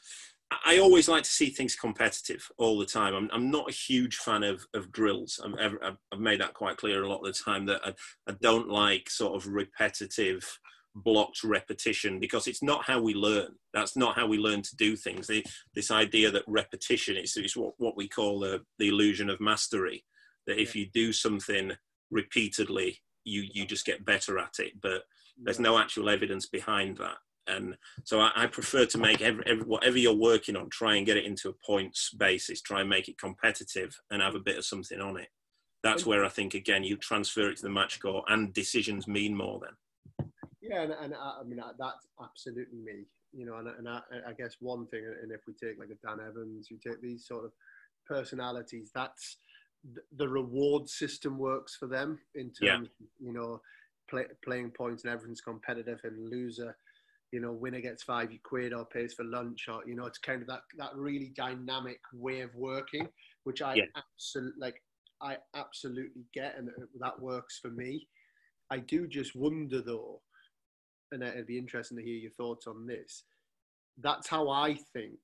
[0.50, 3.14] I I always like to see things competitive all the time.
[3.14, 5.40] I'm I'm not a huge fan of of drills.
[5.44, 5.76] I've
[6.12, 7.94] I've made that quite clear a lot of the time that I,
[8.28, 10.58] I don't like sort of repetitive
[11.02, 13.54] blocked repetition because it's not how we learn.
[13.72, 15.26] That's not how we learn to do things.
[15.26, 19.40] The, this idea that repetition is, is what, what we call the, the illusion of
[19.40, 20.04] mastery.
[20.46, 21.72] That if you do something
[22.10, 24.80] repeatedly, you you just get better at it.
[24.80, 25.44] But mm.
[25.44, 27.16] there's no actual evidence behind that
[27.48, 31.06] and so I, I prefer to make every, every, whatever you're working on try and
[31.06, 34.58] get it into a points basis try and make it competitive and have a bit
[34.58, 35.28] of something on it
[35.82, 39.34] that's where i think again you transfer it to the match score and decisions mean
[39.34, 40.28] more then
[40.68, 43.04] Yeah, and, and I, I mean that's absolutely me.
[43.32, 46.06] You know, and, and I, I guess one thing, and if we take like a
[46.06, 47.52] Dan Evans, you take these sort of
[48.06, 49.36] personalities, that's
[50.16, 52.76] the, reward system works for them in Yeah.
[52.76, 53.60] terms, of, you know,
[54.08, 56.76] play, playing points and everything's competitive and loser.
[57.32, 60.40] You know, winner gets five quid or pays for lunch, or you know, it's kind
[60.40, 63.06] of that that really dynamic way of working,
[63.44, 63.84] which I Yeah.
[63.94, 64.82] absolutely like.
[65.20, 68.06] I absolutely get, and that works for me.
[68.70, 70.22] I do just wonder though,
[71.12, 73.24] and it'd be interesting to hear your thoughts on this.
[74.00, 75.18] That's how I think,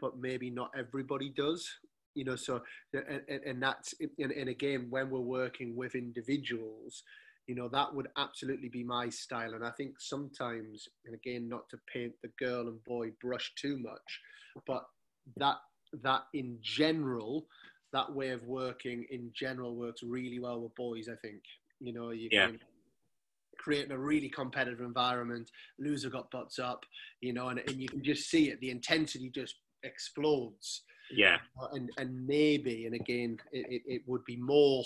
[0.00, 1.68] but maybe not everybody does.
[2.14, 7.02] You know, so and, and, and that's and, and again when we're working with individuals,
[7.46, 9.54] you know that would absolutely be my style.
[9.54, 13.78] And I think sometimes, and again, not to paint the girl and boy brush too
[13.78, 14.20] much,
[14.66, 14.84] but
[15.36, 15.56] that
[16.02, 17.46] that in general,
[17.92, 21.08] that way of working in general works really well with boys.
[21.08, 21.42] I think
[21.80, 22.46] you know you Yeah.
[22.46, 22.58] can
[23.58, 25.50] creating a really competitive environment.
[25.78, 26.84] Loser got butts up,
[27.20, 28.60] you know, and, and you can just see it.
[28.60, 30.82] The intensity just explodes.
[31.10, 31.36] yeah
[31.72, 34.84] And and maybe, and again, it, it, would be more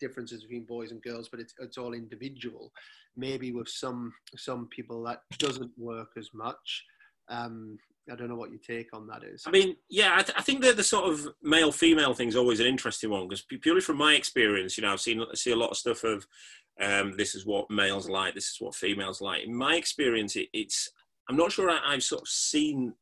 [0.00, 2.72] differences between boys and girls, but it's it's all individual.
[3.16, 6.84] Maybe with some some people that doesn't work as much.
[7.28, 7.78] Um,
[8.10, 9.44] I don't know what your take on that is.
[9.46, 12.36] I mean, yeah, I, th- I think that the sort of male female thing is
[12.36, 15.52] always an interesting one because purely from my experience, you know, I've seen I see
[15.52, 16.26] a lot of stuff of
[16.80, 19.44] um, this is what males like, this is what females like.
[19.44, 20.90] In my experience, it, it's
[21.28, 22.94] I'm not sure I, I've sort of seen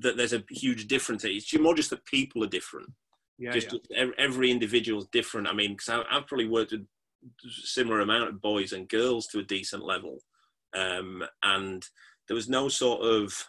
[0.00, 1.24] that there's a huge difference.
[1.24, 2.90] It's more just that people are different.
[3.38, 3.98] yeah, just yeah.
[3.98, 5.46] ev- every individual's different.
[5.46, 6.86] I mean, because I've probably worked with
[7.48, 10.18] similar amount of boys and girls to a decent level,
[10.74, 11.86] um, and
[12.26, 13.48] there was no sort of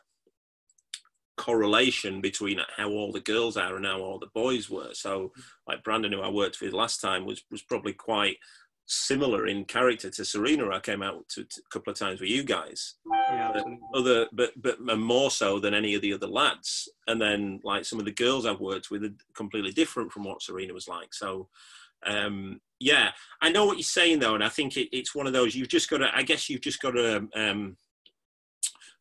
[1.38, 4.94] correlation between how all the girls are and how all the boys were.
[4.94, 5.32] So,
[5.68, 8.38] like Brandon, who I worked with last time, was was probably quite
[8.86, 10.70] similar in character to Serena.
[10.70, 12.96] I came out to, to a couple of times with you guys.
[13.30, 13.66] Yeah, but
[13.96, 16.90] other but but more so than any of the other lads.
[17.08, 20.42] And then like some of the girls i've worked with are completely different from what
[20.42, 21.14] serena was like.
[21.14, 21.48] So
[22.06, 25.32] um yeah i know what you're saying though and i think it, it's one of
[25.32, 27.78] those you've just got to i guess you've just got to um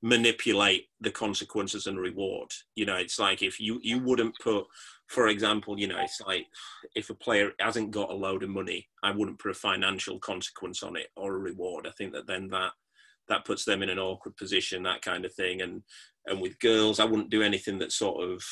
[0.02, 2.50] manipulate the consequences and reward.
[2.74, 4.66] You know it's like if you you wouldn't put
[5.12, 6.46] for example you know it's like
[6.94, 10.82] if a player hasn't got a load of money i wouldn't put a financial consequence
[10.82, 12.72] on it or a reward i think that then that
[13.28, 15.62] that puts them in an awkward position, that kind of thing.
[15.62, 15.82] And
[16.26, 18.44] and with girls, I wouldn't do anything that sort of,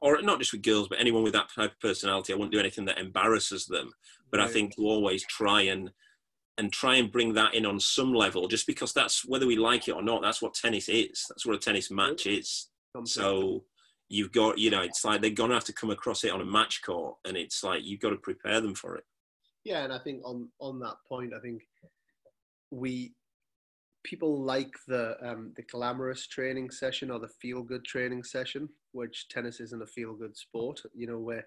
[0.00, 2.60] or not just with girls, but anyone with that type of personality, I wouldn't do
[2.60, 3.92] anything that embarrasses them.
[4.30, 5.90] But I think to always try and
[6.56, 9.88] and try and bring that in on some level, just because that's whether we like
[9.88, 11.24] it or not, that's what tennis is.
[11.28, 12.68] That's what a tennis match is.
[12.94, 13.10] Completely.
[13.10, 13.64] So
[14.10, 16.44] you've got you know it's like they're gonna have to come across it on a
[16.44, 19.04] match court, and it's like you've got to prepare them for it.
[19.64, 21.62] Yeah, and I think on on that point, I think
[22.70, 23.14] we
[24.02, 29.28] people like the um, the glamorous training session or the feel good training session, which
[29.28, 30.80] tennis isn't a feel good sport.
[30.94, 31.44] You know where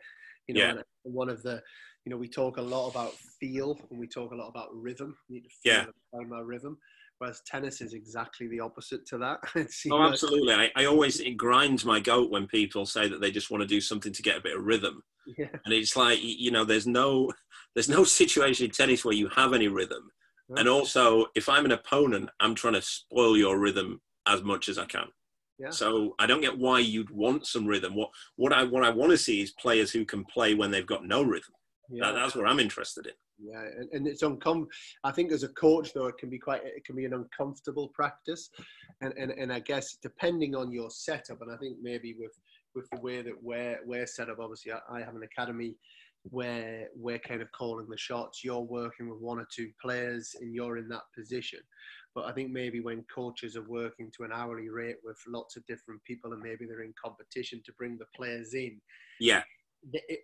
[0.47, 0.82] you know Yeah.
[1.03, 1.61] one of the
[2.05, 5.18] you know we talk a lot about feel and we talk a lot about rhythm.
[5.28, 5.86] You need to feel Yeah.
[6.11, 6.78] find my rhythm.
[7.24, 9.39] Whereas tennis is exactly the opposite to that.
[9.89, 10.53] Oh, absolutely.
[10.53, 13.67] I, I always it grinds my goat when people say that they just want to
[13.67, 15.01] do something to get a bit of rhythm,
[15.38, 17.32] Yeah, and it's like you know, there's no
[17.76, 20.09] there's no situation in tennis where you have any rhythm.
[20.49, 20.59] No.
[20.59, 24.78] And also, if I'm an opponent, I'm trying to spoil your rhythm as much as
[24.78, 25.07] I can.
[25.57, 25.69] Yeah.
[25.69, 27.95] So I don't get why you'd want some rhythm.
[27.95, 30.93] What what I what I want to see is players who can play when they've
[30.93, 31.53] got no rhythm.
[31.89, 32.05] Yeah.
[32.05, 33.13] That, that's what I'm interested in.
[33.39, 34.67] Yeah, and, and it's uncom.
[35.03, 36.61] I think as a coach, though, it can be quite.
[36.63, 38.49] It can be an uncomfortable practice,
[39.01, 42.39] and and, and I guess depending on your setup, and I think maybe with
[42.75, 45.75] with the way that we're we're set up, obviously, I, I have an academy
[46.29, 48.43] where we're kind of calling the shots.
[48.43, 51.59] You're working with one or two players, and you're in that position.
[52.15, 55.65] But I think maybe when coaches are working to an hourly rate with lots of
[55.65, 58.79] different people, and maybe they're in competition to bring the players in,
[59.19, 59.41] Yeah,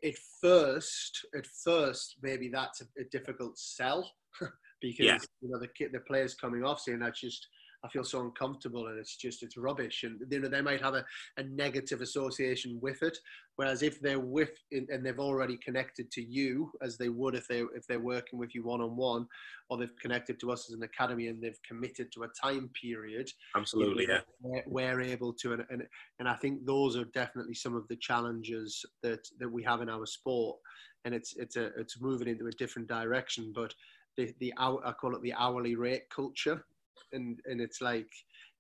[0.03, 4.09] at first, at first, maybe that's a, a difficult sell
[4.81, 5.17] because Yeah.
[5.41, 7.47] you know the the players coming off saying that's just
[7.83, 10.95] I feel so uncomfortable and it's just it's rubbish and you know they might have
[10.95, 11.05] a,
[11.37, 13.17] a negative association with it.
[13.55, 17.59] Whereas if they're with and they've already connected to you as they would if they
[17.75, 19.27] if they're working with you one on one,
[19.69, 23.29] or they've connected to us as an academy and they've committed to a time period,
[23.55, 24.07] absolutely.
[24.09, 24.21] Yeah.
[24.41, 25.83] we're, we're able to and, and
[26.19, 29.89] and I think those are definitely some of the challenges that that we have in
[29.89, 30.57] our sport
[31.05, 33.73] and it's it's a it's moving into a different direction but
[34.17, 36.65] the the hour I call it the hourly rate culture
[37.13, 38.09] and and it's like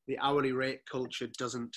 [0.07, 1.75] the hourly rate culture doesn't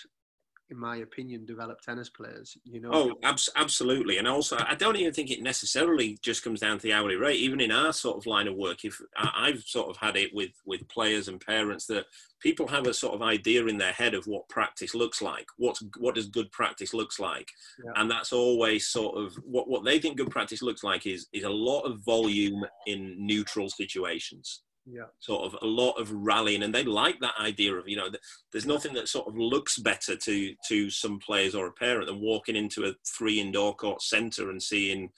[0.70, 4.16] in my opinion develop tennis players you know Oh, abs- absolutely.
[4.16, 7.40] And also, I don't even think it necessarily just comes down to the hourly rate.
[7.40, 10.52] Even in our sort of line of work, if I've sort of had it with
[10.64, 12.06] with players and parents that
[12.40, 15.46] people have a sort of idea in their head of what practice looks like.
[15.58, 17.50] What's what does good practice looks like,
[17.84, 17.92] Yeah.
[17.96, 21.44] and that's always sort of what what they think good practice looks like is is
[21.44, 25.04] a lot of volume in neutral situations yeah.
[25.20, 28.08] sort of a lot of rallying and they like that idea of you know
[28.50, 32.20] there's nothing that sort of looks better to to some players or a parent than
[32.20, 35.10] walking into a three indoor court center and seeing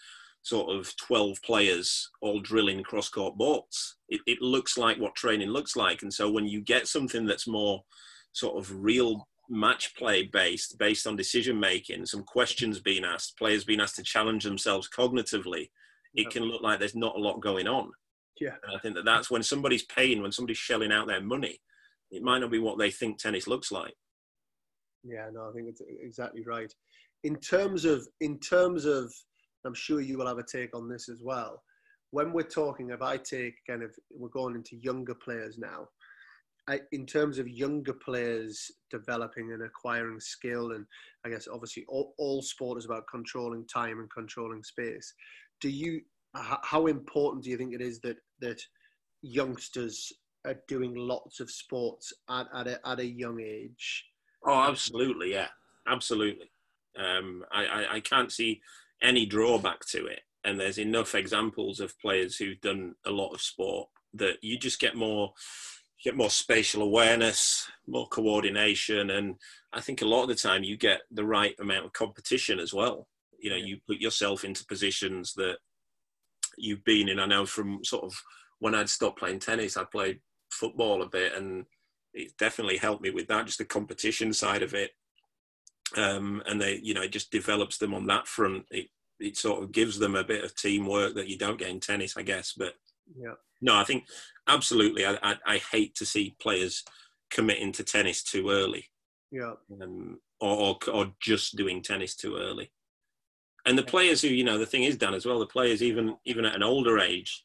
[0.43, 3.97] sort of 12 players all drilling cross court balls.
[4.11, 7.49] It, it looks like what training looks like and so when you get something that's
[7.49, 7.83] more
[8.33, 13.65] sort of real match play based based on decision making some questions being asked players
[13.65, 15.69] being asked to challenge themselves cognitively
[16.15, 16.27] Yeah.
[16.27, 17.91] it can look like there's not a lot going on
[18.41, 21.61] yeah and I think that that's when somebody's paying, when somebody's shelling out their money,
[22.11, 23.95] it might not be what they think tennis looks like.
[25.05, 26.73] Yeah, no, I think it's exactly right.
[27.25, 29.13] In terms of, in terms of,
[29.67, 31.63] I'm sure you will have a take on this as well.
[32.11, 35.89] When we're talking, if I take kind of, we're going into younger players now.
[36.67, 40.87] I, in terms of younger players developing and acquiring skill, and
[41.27, 45.13] I guess obviously all, all sport is about controlling time and controlling space.
[45.61, 46.01] Do you,
[46.35, 48.61] how important do you think it is that that
[49.23, 50.13] youngsters
[50.45, 54.05] are doing lots of sports at, at, a, at a young age?
[54.45, 55.49] Oh, absolutely, yeah,
[55.89, 56.51] absolutely.
[56.99, 58.61] Um, I, I, I can't see
[59.03, 63.41] any drawback to it, and there's enough examples of players who've done a lot of
[63.41, 65.33] sport that you just get more
[66.03, 69.37] get more spatial awareness, more coordination, and
[69.73, 72.75] I think a lot of the time you get the right amount of competition as
[72.75, 73.09] well.
[73.39, 75.57] You know, you put yourself into positions that
[76.59, 77.19] you've been in.
[77.19, 78.13] I know from sort of
[78.59, 81.65] when I'd stopped playing tennis, I played football a bit, and
[82.13, 84.93] it definitely helped me with that, just the competition side of it.
[85.97, 88.65] Um, and they, you know, it just develops them on that front.
[88.71, 88.87] It
[89.21, 92.17] it sort of gives them a bit of teamwork that you don't get in tennis,
[92.17, 92.53] I guess.
[92.57, 92.75] But
[93.17, 93.35] Yeah.
[93.63, 94.05] no, I think
[94.49, 95.07] absolutely.
[95.07, 96.83] I, I, I hate to see players
[97.31, 98.87] committing to tennis too early,
[99.31, 99.55] Yeah.
[99.81, 102.73] um, or, or or just doing tennis too early.
[103.67, 105.39] And the players who, you know, the thing is, done as well.
[105.39, 107.45] The players, even even at an older age,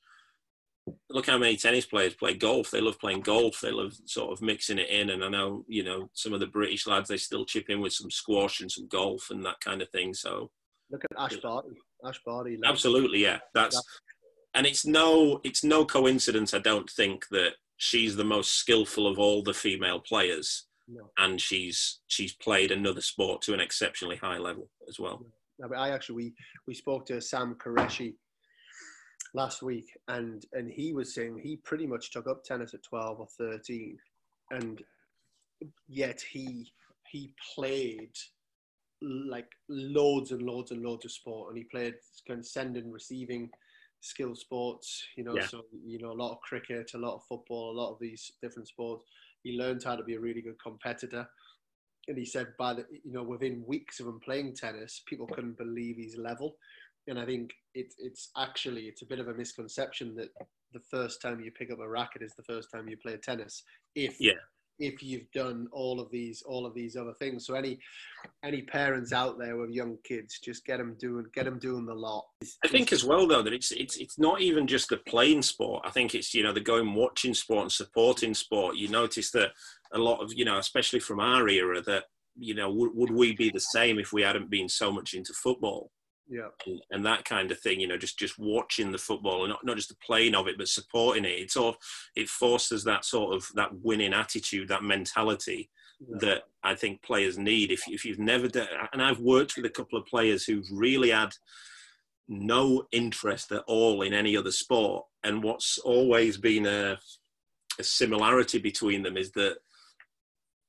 [1.09, 2.71] look how many tennis players play golf.
[2.71, 3.61] They love playing golf.
[3.61, 5.11] They love sort of mixing it in.
[5.11, 7.93] And I know, you know, some of the British lads, they still chip in with
[7.93, 10.13] some squash and some golf and that kind of thing.
[10.13, 10.51] So
[10.91, 11.69] Look at Ash Barty.
[12.05, 12.57] Ash Barty.
[12.57, 13.81] like- absolutely, yeah, that's
[14.55, 16.53] and it's no it's no coincidence.
[16.53, 21.11] I don't think that she's the most skillful of all the female players, No.
[21.19, 25.19] and she's she's played another sport to an exceptionally high level as well.
[25.19, 25.31] Mean,
[25.75, 26.33] I actually we
[26.67, 28.15] we spoke to Sam Qureshi
[29.33, 33.19] last week, and and he was saying he pretty much took up tennis at twelve
[33.19, 33.97] or thirteen,
[34.51, 34.81] and
[35.87, 36.71] yet he
[37.11, 38.11] he played
[39.01, 41.95] like loads and loads and loads of sport, and he played
[42.27, 43.49] kind of sending, receiving,
[44.01, 45.03] skill sports.
[45.15, 45.47] You know, Yeah.
[45.47, 48.31] so you know a lot of cricket, a lot of football, a lot of these
[48.41, 49.05] different sports.
[49.43, 51.29] He learned how to be a really good competitor,
[52.09, 55.57] and he said by the you know within weeks of him playing tennis, people couldn't
[55.57, 56.57] believe his level.
[57.07, 60.29] And I think it's it's actually it's a bit of a misconception that
[60.73, 63.63] the first time you pick up a racket is the first time you play tennis.
[63.95, 64.33] If Yeah.
[64.79, 67.45] If you've done all of these all of these other things.
[67.45, 67.79] So any
[68.43, 71.93] any parents out there with young kids, just get them doing get them doing the
[71.93, 72.25] lot.
[72.63, 75.83] I think as well though that it's it's it's not even just the playing sport.
[75.85, 78.75] I think it's you know the going watching sport and supporting sport.
[78.75, 79.51] You notice that
[79.93, 82.05] a lot of you know especially from our era that
[82.37, 85.33] you know would, would we be the same if we hadn't been so much into
[85.33, 85.91] football
[86.29, 87.79] yeah, and, and that kind of thing.
[87.79, 90.57] You know just just watching the football and not not just the playing of it
[90.57, 91.39] but supporting it.
[91.39, 91.77] It's all
[92.15, 95.69] it forces that sort of that winning attitude, that mentality
[95.99, 96.17] yeah.
[96.21, 97.71] that I think players need.
[97.71, 101.09] If, if you've never done, and I've worked with a couple of players who've really
[101.09, 101.33] had
[102.27, 106.99] no interest at all in any other sport, and what's always been a,
[107.79, 109.57] a similarity between them is that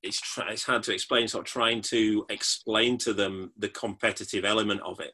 [0.02, 1.28] it's it's hard to explain.
[1.28, 5.12] Sort of trying to explain to them the competitive element of it,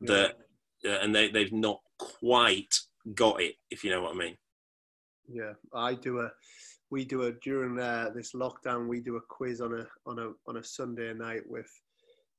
[0.00, 0.36] that
[0.84, 2.74] uh, and they they've not quite
[3.14, 3.54] got it.
[3.70, 4.36] If you know what I mean.
[5.28, 6.30] Yeah, I do a.
[6.90, 8.88] We do a during uh, this lockdown.
[8.88, 11.70] We do a quiz on a on a on a Sunday night with.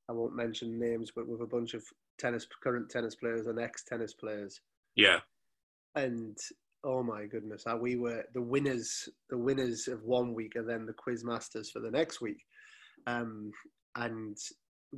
[0.08, 1.84] I won't mention names, but with a bunch of
[2.18, 4.60] tennis current tennis players and ex tennis players,
[4.96, 5.20] Yeah,
[5.94, 6.36] and
[6.82, 9.08] oh my goodness, uh, we were the winners.
[9.28, 12.38] The winners of one week, and then the quiz masters for the next week,
[13.06, 13.52] um,
[13.96, 14.36] and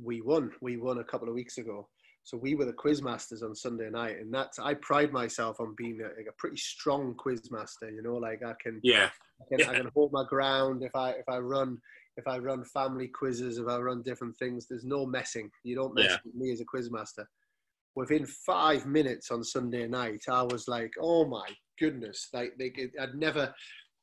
[0.01, 0.51] we won.
[0.61, 1.87] We won a couple of weeks ago.
[2.25, 5.75] So we were the quiz masters on Sunday night, and that's I pride myself on
[5.75, 7.89] being a, a pretty strong quiz master.
[7.91, 9.09] You know, like I can yeah,
[9.41, 11.77] I can, I can hold my ground if I if I run
[12.15, 14.67] if I run family quizzes if I run different things.
[14.67, 15.49] There's no messing.
[15.63, 16.17] You don't mess Yeah.
[16.25, 17.27] with me as a quiz master.
[17.95, 21.47] Within five minutes on Sunday night, I was like, "Oh my
[21.79, 23.53] goodness!" Like they, could- I'd never,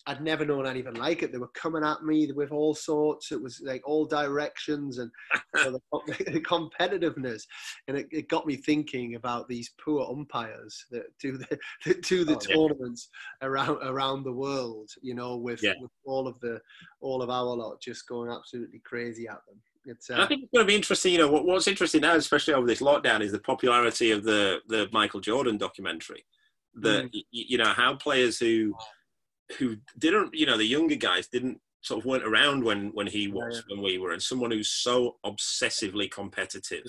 [0.07, 1.31] I'd never known anything like it.
[1.33, 3.33] They were coming at me with all sorts.
[3.33, 5.11] It was like all directions and
[5.57, 6.41] you know, the, the
[6.81, 7.43] competitiveness,
[7.89, 12.25] and it, it got me thinking about these poor umpires that do the that do
[12.25, 12.55] the Oh, yeah.
[12.57, 13.09] tournaments
[13.43, 14.91] around around the world.
[15.03, 15.75] You know, with, Yeah.
[15.81, 16.61] with all of the
[17.01, 19.61] all of our lot just going absolutely crazy at them.
[19.87, 21.13] It's And I uh, think it's going to be interesting.
[21.13, 24.61] You know, what, what's interesting now, especially over this lockdown, is the popularity of the
[24.69, 26.25] the Michael Jordan documentary.
[26.75, 27.11] That Mm.
[27.15, 28.75] y- you know how players who
[29.59, 33.29] who didn't, you know, the younger guys didn't sort of weren't around when when he
[33.29, 36.85] was when we were, and someone who's so obsessively competitive.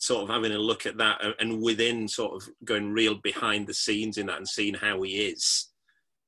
[0.00, 3.66] Sort of having a look at that, and- and within sort of going real behind
[3.66, 5.72] the scenes in that, and seeing how he is.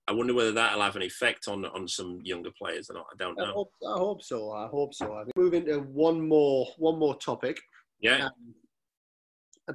[0.09, 3.07] I wonder whether that'll have an effect on on some younger players or not.
[3.13, 3.53] I don't I know.
[3.53, 4.51] hope, I hope so.
[4.51, 5.15] I hope so.
[5.15, 7.61] I think move into one more one more topic.
[8.01, 8.55] Yeah, Um,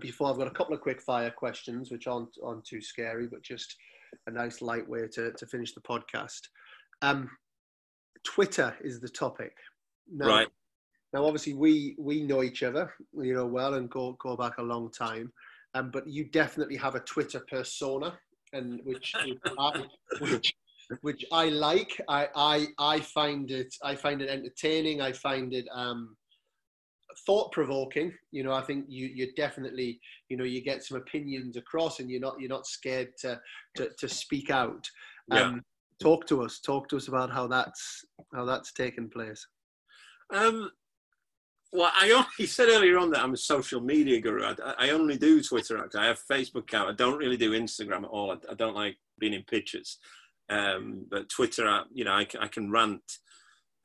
[0.02, 3.44] before I've got a couple of quick fire questions, which aren't aren't too scary, but
[3.44, 3.78] just
[4.28, 6.42] a nice light way to, to finish the podcast.
[7.02, 7.30] Um,
[8.24, 9.54] Twitter is the topic.
[10.12, 10.48] Now, right.
[11.14, 14.64] Now, obviously, we we know each other, you know, well, and go go back a
[14.64, 15.32] long time.
[15.74, 18.18] Um, but you definitely have a Twitter persona,
[18.52, 19.84] and which which I,
[20.20, 20.54] which,
[21.02, 22.02] which I like.
[22.10, 25.02] I, I I find it I find it entertaining.
[25.02, 26.18] I find it um,
[27.26, 28.14] thought provoking.
[28.32, 30.00] You know, I think you you definitely
[30.30, 33.40] you know you get some opinions across, and you're not you're not scared to
[33.78, 34.88] to, to speak out.
[35.32, 35.42] Yeah.
[35.42, 35.62] Um,
[36.02, 36.60] talk to us.
[36.60, 39.46] Talk to us about how that's how that's taken place.
[40.34, 40.72] Um,
[41.72, 44.44] well, I only said earlier on that I'm a social media guru.
[44.44, 45.78] I, I only do Twitter.
[45.78, 46.90] Actually, I have Facebook account.
[46.90, 48.32] I don't really do Instagram at all.
[48.32, 49.98] I, I don't like being in pictures.
[50.50, 53.02] Um, but Twitter, I, you know, I, can- I can rant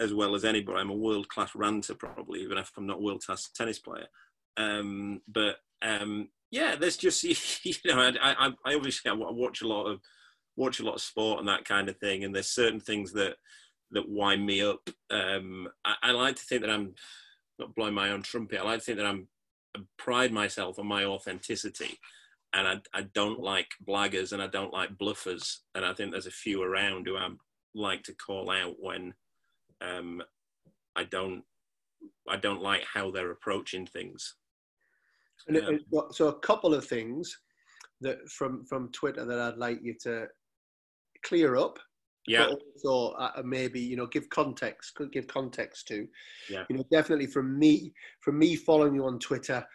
[0.01, 0.79] as well as anybody.
[0.79, 4.07] I'm a world class ranter, probably, even if I'm not a world class tennis player.
[4.57, 7.23] Um, but um, yeah, there's just
[7.65, 10.01] you know, I, I, I obviously I watch a lot of
[10.57, 13.37] watch a lot of sport and that kind of thing, and there's certain things that
[13.93, 14.89] that wind me up.
[15.11, 16.95] Um, I, I like to think that I'm
[17.59, 18.61] not blowing my own trumpet.
[18.61, 19.29] I like to think that I'm
[19.77, 21.99] I pride myself on my authenticity,
[22.53, 25.59] and I, I don't like blaggers and I don't like bluffers.
[25.75, 27.29] And I think there's a few around who I
[27.75, 29.15] like to call out when
[29.81, 30.23] um,
[30.97, 31.43] I don't
[32.29, 34.37] I don't like how they're approaching things.
[35.49, 37.37] It so a couple of things
[38.01, 40.27] that from from Twitter that I'd like you to
[41.25, 41.79] clear up.
[42.27, 46.07] Yeah, But also uh, maybe you know give context, could give context to.
[46.51, 46.65] Yeah.
[46.69, 49.67] You know, definitely from me, from me following you on Twitter,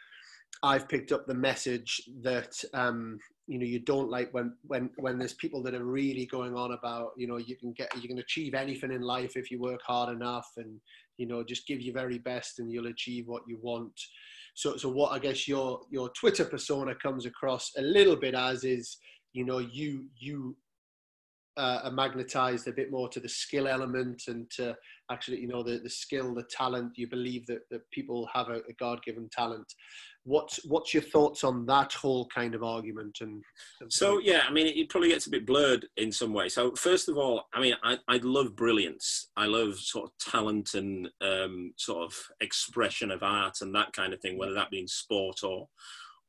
[0.66, 5.20] I've picked up the message that um, you know you don't like when when when
[5.20, 8.18] there's people that are really going on about you know you can get you can
[8.18, 10.82] achieve anything in life if you work hard enough and
[11.18, 13.94] you know just give your very best and you'll achieve what you want.
[14.56, 18.64] So so what i guess your your twitter persona comes across a little bit as
[18.64, 18.98] is
[19.34, 20.56] you know you you
[21.58, 24.76] uh, are magnetized a bit more to the skill element and to
[25.12, 26.98] actually you know the, the skill the talent.
[26.98, 29.66] You believe that, that people have a, a god-given talent.
[30.24, 33.44] What's what's your thoughts on that whole kind of argument and,
[33.80, 36.50] and so yeah i mean it, probably gets a bit blurred in some way.
[36.50, 39.30] So first of all i mean i, I love brilliance.
[39.38, 44.14] I love sort of talent and um, sort of expression of art and that kind
[44.14, 45.68] of thing whether that be in sport or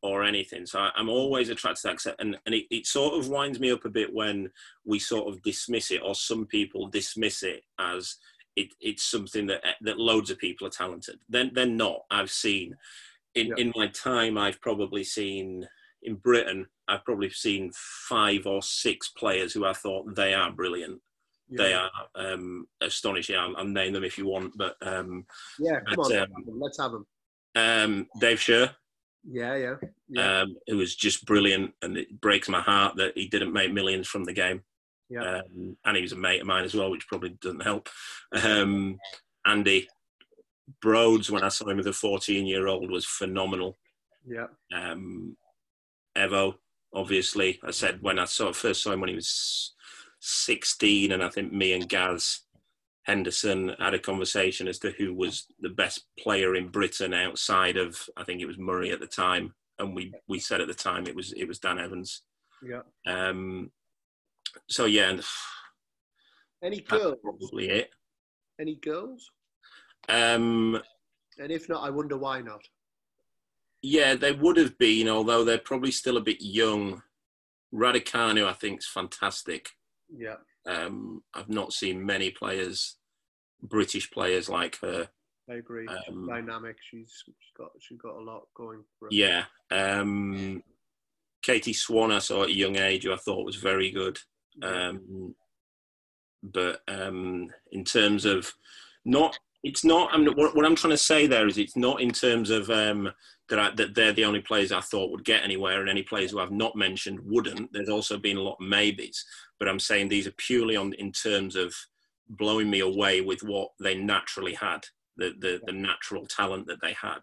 [0.09, 3.29] or anything so I, am always attracted to that and, and it, it sort of
[3.29, 4.51] winds me up a bit when
[4.85, 8.17] we sort of dismiss it or some people dismiss it as
[8.57, 12.75] it, it's something that that loads of people are talented then they're not i've seen
[13.37, 15.69] in, in my time, I've probably seen
[16.03, 21.01] in Britain, I've probably seen five or six players who I thought they are brilliant.
[21.49, 21.63] Yeah.
[21.63, 23.37] They are um, astonishing.
[23.37, 25.27] I'll, I'll, name them if you want, but um,
[25.61, 27.07] yeah, come but, on, um, let's have them.
[27.55, 28.75] Um, Dave Sher.
[29.29, 29.75] Yeah, yeah,
[30.09, 30.41] yeah.
[30.41, 34.07] Um, who was just brilliant, and it breaks my heart that he didn't make millions
[34.07, 34.63] from the game.
[35.09, 37.89] Yeah, um, and he was a mate of mine as well, which probably doesn't help.
[38.33, 38.99] Um,
[39.45, 39.89] Andy,
[40.81, 43.79] Broads, when I saw him as a 14 year old, was phenomenal.
[44.27, 44.47] Yeah.
[44.75, 45.37] Um,
[46.17, 46.55] Evo,
[46.93, 49.75] obviously, I said when I saw first saw him when he was
[50.21, 52.41] 16, and I think me and Gaz
[53.07, 57.99] Henderson had a conversation as to who was the best player in Britain outside of
[58.17, 61.07] I think it was Murray at the time, and we we said at the time
[61.07, 62.23] it was it was Dan Evans.
[62.63, 62.83] Yeah.
[63.07, 63.71] Um.
[64.69, 65.11] So yeah.
[65.11, 65.25] And,
[66.63, 67.19] Any girls?
[67.23, 67.91] probably it.
[68.61, 69.31] Any girls?
[70.09, 70.81] Um,
[71.39, 72.63] and if not, I wonder why not.
[73.83, 77.03] Yeah, they would have been, although they're probably still a bit young.
[77.73, 79.71] Raducanu, I think, is fantastic.
[80.13, 80.37] Yeah.
[80.67, 82.97] Um, I've not seen many players,
[83.63, 85.09] British players like her.
[85.49, 85.87] I agree.
[85.87, 86.77] Um, Dynamic.
[86.91, 89.11] She's, she's got she's got a lot going for her.
[89.13, 89.45] Yeah.
[89.71, 90.63] Um,
[91.43, 94.19] Katie Swan, I saw at a young age, who I thought was very good.
[94.63, 95.35] Um,
[96.43, 98.53] but um, in terms of
[99.05, 100.15] not it's not.
[100.15, 102.71] I mean, what, what, I'm trying to say there is, it's not in terms of
[102.71, 103.11] um,
[103.49, 106.31] that, I, that they're the only players I thought would get anywhere, and any players
[106.31, 107.73] who I've not mentioned wouldn't.
[107.73, 109.25] There's also been a lot of maybes,
[109.59, 111.75] but I'm saying these are purely on in terms of
[112.29, 114.87] blowing me away with what they naturally had,
[115.17, 117.21] the the, the natural talent that they had.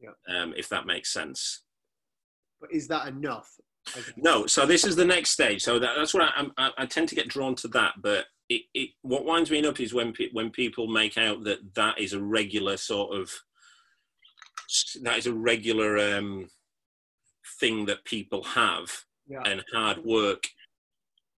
[0.00, 0.34] Yeah.
[0.34, 1.62] Um, if that makes sense.
[2.60, 3.48] But is that enough?
[4.16, 4.46] No.
[4.46, 5.62] So this is the next stage.
[5.62, 8.62] So that, that's what I, I, I tend to get drawn to that, but it,
[8.74, 12.12] it, what winds me up is when pe- when people make out that that is
[12.12, 13.32] a regular sort of
[15.02, 16.48] that is a regular um,
[17.60, 19.42] thing that people have, yeah.
[19.46, 20.48] and hard work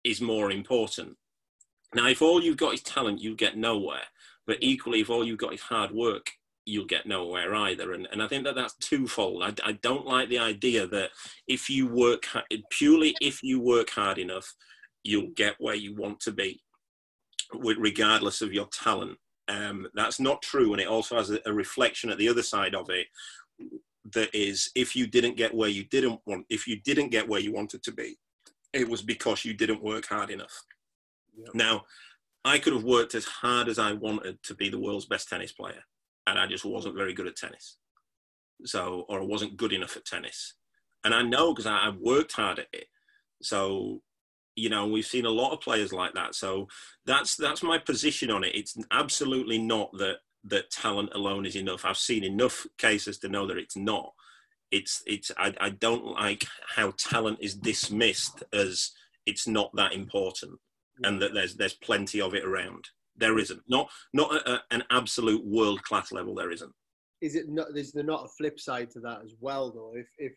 [0.06, 1.18] is more important.
[1.94, 4.08] Now, if all you've got is talent, you get nowhere.
[4.48, 6.32] But equally, if all you've got is hard work,
[6.66, 7.92] you'll get nowhere either.
[7.92, 9.44] And, and I think that that's twofold.
[9.44, 11.10] I, I don't like the idea that
[11.48, 12.26] if you work
[12.70, 14.56] purely if you work hard enough,
[15.04, 16.62] you'll get where you want to be
[17.54, 19.18] regardless of your talent.
[19.48, 22.76] Um, that's not true, and it also has a, a reflection at the other side
[22.76, 23.08] of it.
[24.14, 27.40] That is, if you didn't get where you didn't want, if you didn't get where
[27.40, 28.18] you wanted to be,
[28.74, 30.64] it was because you didn't work hard enough.
[31.54, 31.84] Now,
[32.44, 35.52] I could have worked as hard as I wanted to be the world's best tennis
[35.52, 35.84] player,
[36.28, 37.78] and I just wasn't very good at tennis.
[38.64, 40.56] So, or I wasn't good enough at tennis,
[41.04, 42.86] and I know because I, have worked hard at it.
[43.42, 44.02] So
[44.62, 46.36] you know we've seen a lot of players like that.
[46.36, 46.68] So
[47.06, 48.56] that's that's my position on it.
[48.56, 51.84] It's absolutely not that that talent alone is enough.
[51.84, 54.14] I've seen enough cases to know that it's not.
[54.70, 56.46] It's it's i, I don't like
[56.76, 58.92] how talent is dismissed as
[59.26, 60.60] it's not that important
[61.04, 62.86] and that there's there's plenty of it around.
[63.18, 63.62] There isn't.
[63.68, 66.72] Not not at a, an absolute world class level there isn't.
[67.22, 69.94] Is it not is there not a flip side to that as well though?
[69.96, 70.34] If if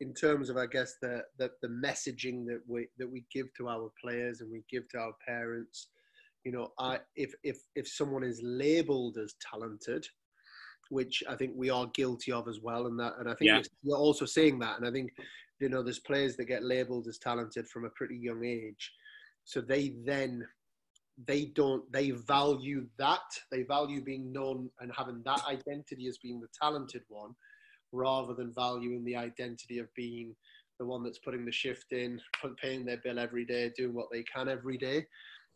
[0.00, 3.68] in terms of I guess the, the the messaging that we that we give to
[3.68, 5.88] our players and we give to our parents.
[6.44, 10.06] You know, I if if if someone is labelled as talented,
[10.90, 13.62] which I think we are guilty of as well, and that and I think yeah.
[13.82, 15.10] you're also saying that, and I think
[15.60, 18.92] you know there's players that get labelled as talented from a pretty young age,
[19.44, 20.46] so they then
[21.26, 26.40] they don't they value that they value being known and having that identity as being
[26.40, 27.34] the talented one
[27.96, 30.34] rather than valuing the identity of being
[30.78, 32.20] the one that's putting the shift in,
[32.60, 35.06] paying their bill every day, doing what they can every day.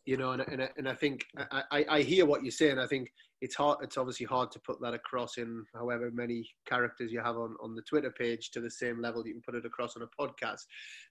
[0.07, 1.27] you know, and and, and I think
[1.71, 2.79] I, I, hear what you're saying.
[2.79, 3.13] I think
[3.43, 3.79] it's hard.
[3.83, 7.75] It's obviously hard to put that across in however many characters you have on, on
[7.75, 10.63] the Twitter page to the same level you can put it across on a podcast.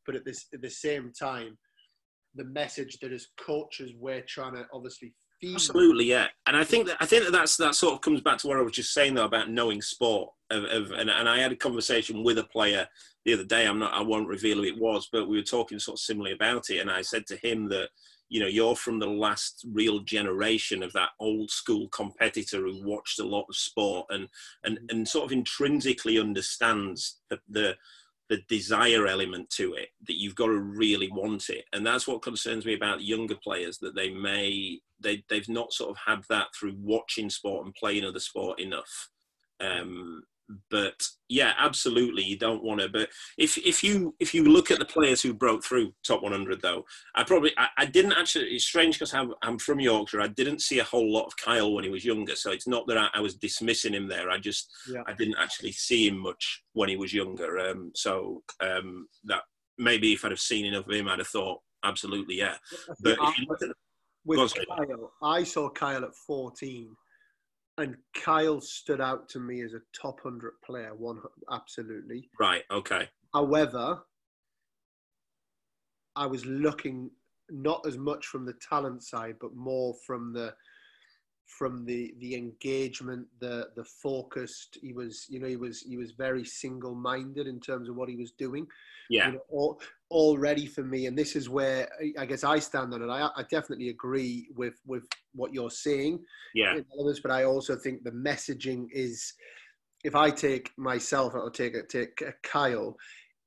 [0.06, 1.58] But at this at the same time,
[2.36, 5.14] the message that as coaches we're trying to obviously
[5.44, 6.28] Absolutely, yeah.
[6.48, 8.58] And I think that I think that that's that sort of comes back to what
[8.58, 10.32] I was just saying though about knowing sport.
[10.52, 12.88] Of, of and, and I had a conversation with a player
[13.24, 13.66] the other day.
[13.66, 13.94] I'm not.
[13.94, 16.80] I won't reveal who it was, but we were talking sort of similarly about it.
[16.80, 17.90] And I said to him that
[18.28, 23.20] you know you're from the last real generation of that old school competitor who watched
[23.20, 24.28] a lot of sport and
[24.66, 27.76] and and sort of intrinsically understands the, the
[28.30, 31.66] the desire element to it that you've got to really want it.
[31.74, 35.90] And that's what concerns me about younger players that they may they they've not sort
[35.90, 39.10] of had that through watching sport and playing other sport enough.
[39.60, 40.24] Um
[40.72, 44.80] but yeah absolutely you don't want to but if if you if you look at
[44.80, 46.84] the players who broke through top 100 though
[47.16, 50.62] i probably i, I didn't actually it's strange because I'm, I'm from yorkshire i didn't
[50.62, 53.10] see a whole lot of kyle when he was younger so it's not that i,
[53.14, 55.04] I was dismissing him there i just Yeah.
[55.08, 59.44] i didn't actually see him much when he was younger um so um that
[59.78, 62.56] maybe if i'd have seen enough of him i'd have thought absolutely yeah
[63.02, 63.76] but if you look at the,
[64.26, 64.66] with Go on, sorry.
[64.66, 66.96] Kyle, I saw Kyle at 14,
[67.80, 71.20] and Kyle stood out to me as a top 100 player, one
[71.52, 72.30] absolutely.
[72.40, 74.02] right okay However,
[76.16, 77.12] I was looking
[77.50, 80.54] not as much from the talent side, but more from the
[81.50, 84.78] from the the engagement, the the focused.
[84.82, 88.08] He was, you know, he was he was very single minded in terms of what
[88.10, 88.68] he was doing.
[89.10, 89.82] yeah You know, all,
[90.12, 93.10] already for me, and this is where I- guess I stand on it.
[93.10, 96.20] I, I definitely agree with with what you're saying
[96.54, 99.34] yeah elements, but I also think the messaging is.
[100.06, 102.96] If I take myself, or take take Kyle,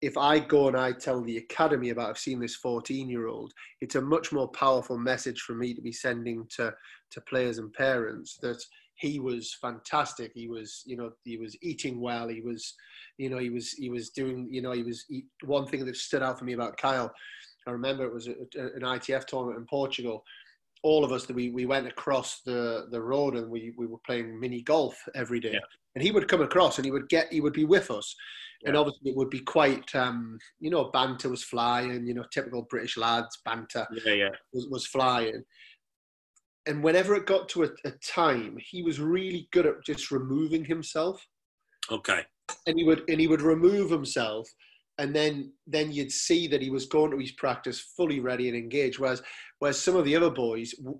[0.02, 3.52] if I go and I tell the academy about I've seen this 14 year old,
[3.80, 6.74] it's a much more powerful message for me to be sending to
[7.12, 8.62] to players and parents that
[8.96, 10.32] he was fantastic.
[10.34, 12.28] He was, you know, he was eating well.
[12.28, 12.74] He was,
[13.16, 15.96] you know, he was he was doing, you know, he was he, one thing that
[15.96, 17.12] stood out for me about Kyle.
[17.66, 20.24] I remember it was a, a- an ITF tournament in Portugal.
[20.82, 24.00] All of us that we, we went across the, the road and we, we were
[24.04, 25.52] playing mini golf every day.
[25.52, 25.60] Yeah.
[25.94, 28.16] And he would come across and he would get he would be with us
[28.64, 32.66] and obviously it would be quite um, you know banter was flying you know typical
[32.70, 34.28] british lads banter yeah yeah.
[34.52, 35.42] was, was flying.
[36.66, 40.64] And whenever it got to a, a time he was really good at just removing
[40.64, 41.20] himself.
[41.90, 42.20] Okay.
[42.68, 44.48] And he would and he would remove himself
[44.98, 48.56] and then then you'd see that he was going to his practice fully ready and
[48.56, 49.22] engaged whereas
[49.58, 50.98] whereas some of the other boys w-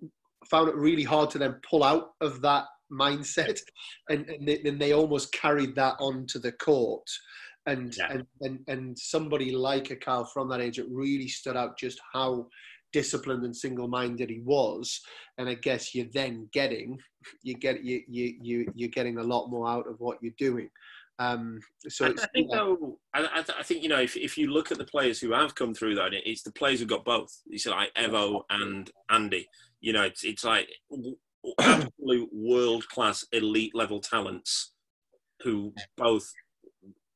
[0.50, 3.58] found it really hard to then pull out of that mindset
[4.08, 7.06] and and they, and they almost carried that onto the court
[7.66, 8.12] and, Yeah.
[8.12, 12.00] and and and somebody like a Carl from that age it really stood out just
[12.12, 12.48] how
[12.92, 15.00] disciplined and single-minded he was
[15.38, 16.98] and i guess you're then getting
[17.42, 20.68] you get you you, you you're getting a lot more out of what you're doing
[21.18, 21.58] um
[21.88, 22.56] so I think yeah.
[22.56, 25.54] though, I, I, think you know if, if you look at the players who have
[25.54, 27.30] come through that, it's the players who got both.
[27.48, 29.46] It's like Evo and Andy.
[29.80, 30.68] You know, it's it's like
[31.60, 34.72] absolute world class elite level talents
[35.42, 36.32] who both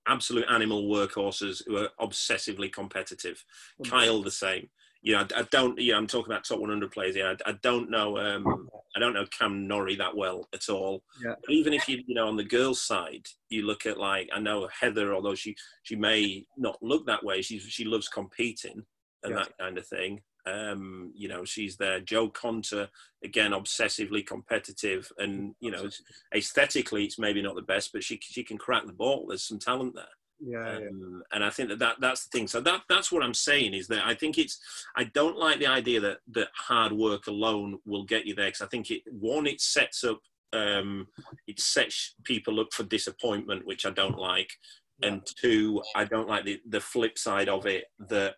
[0.06, 3.44] absolute animal workhorses who are obsessively competitive.
[3.88, 4.68] Kyle the same.
[5.02, 5.78] You know, I, I don't.
[5.80, 7.36] Yeah, I'm talking about top 100 players here.
[7.46, 8.18] I, I don't know.
[8.18, 11.02] Um, I don't know Cam Norrie that well at all.
[11.22, 11.34] Yeah.
[11.44, 14.40] But even if you, you know, on the girls' side, you look at like I
[14.40, 18.84] know Heather, although she she may not look that way, she she loves competing
[19.22, 19.42] and Yeah.
[19.44, 20.22] that kind of thing.
[20.46, 22.00] Um, you know, she's there.
[22.00, 22.88] Jo Konta,
[23.24, 25.88] again, obsessively competitive, and you know,
[26.34, 29.26] aesthetically, it's maybe not the best, but she she can crack the ball.
[29.28, 30.04] There's some talent there.
[30.40, 30.88] yeah, yeah.
[30.88, 32.46] Um, and I think that, that that's the thing.
[32.46, 34.60] So that that's what I'm saying is that I think it's
[34.96, 38.62] I don't like the idea that that hard work alone will get you there because
[38.62, 40.20] I think it one it sets up
[40.52, 41.08] um,
[41.46, 44.50] it sets people up for disappointment, which I don't like,
[45.02, 48.36] and two I don't like the the flip side of it that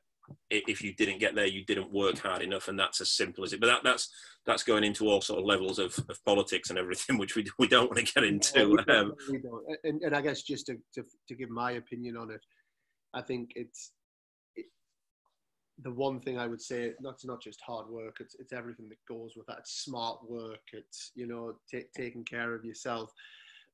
[0.50, 3.52] if you didn't get there you didn't work hard enough and that's as simple as
[3.52, 3.60] it.
[3.60, 4.10] But that that's
[4.46, 7.68] that's going into all sort of levels of, of politics and everything, which we we
[7.68, 8.70] don't want to get into.
[8.70, 9.64] we don't, Um, we don't.
[9.84, 12.40] And, and I guess just to, to, to give my opinion on it,
[13.14, 13.92] I think it's
[14.56, 14.66] it,
[15.82, 16.92] the one thing I would say.
[17.00, 18.16] Not it's not just hard work.
[18.20, 19.58] It's it's everything that goes with that.
[19.60, 20.62] It's smart work.
[20.72, 23.12] It's you know ta taking care of yourself.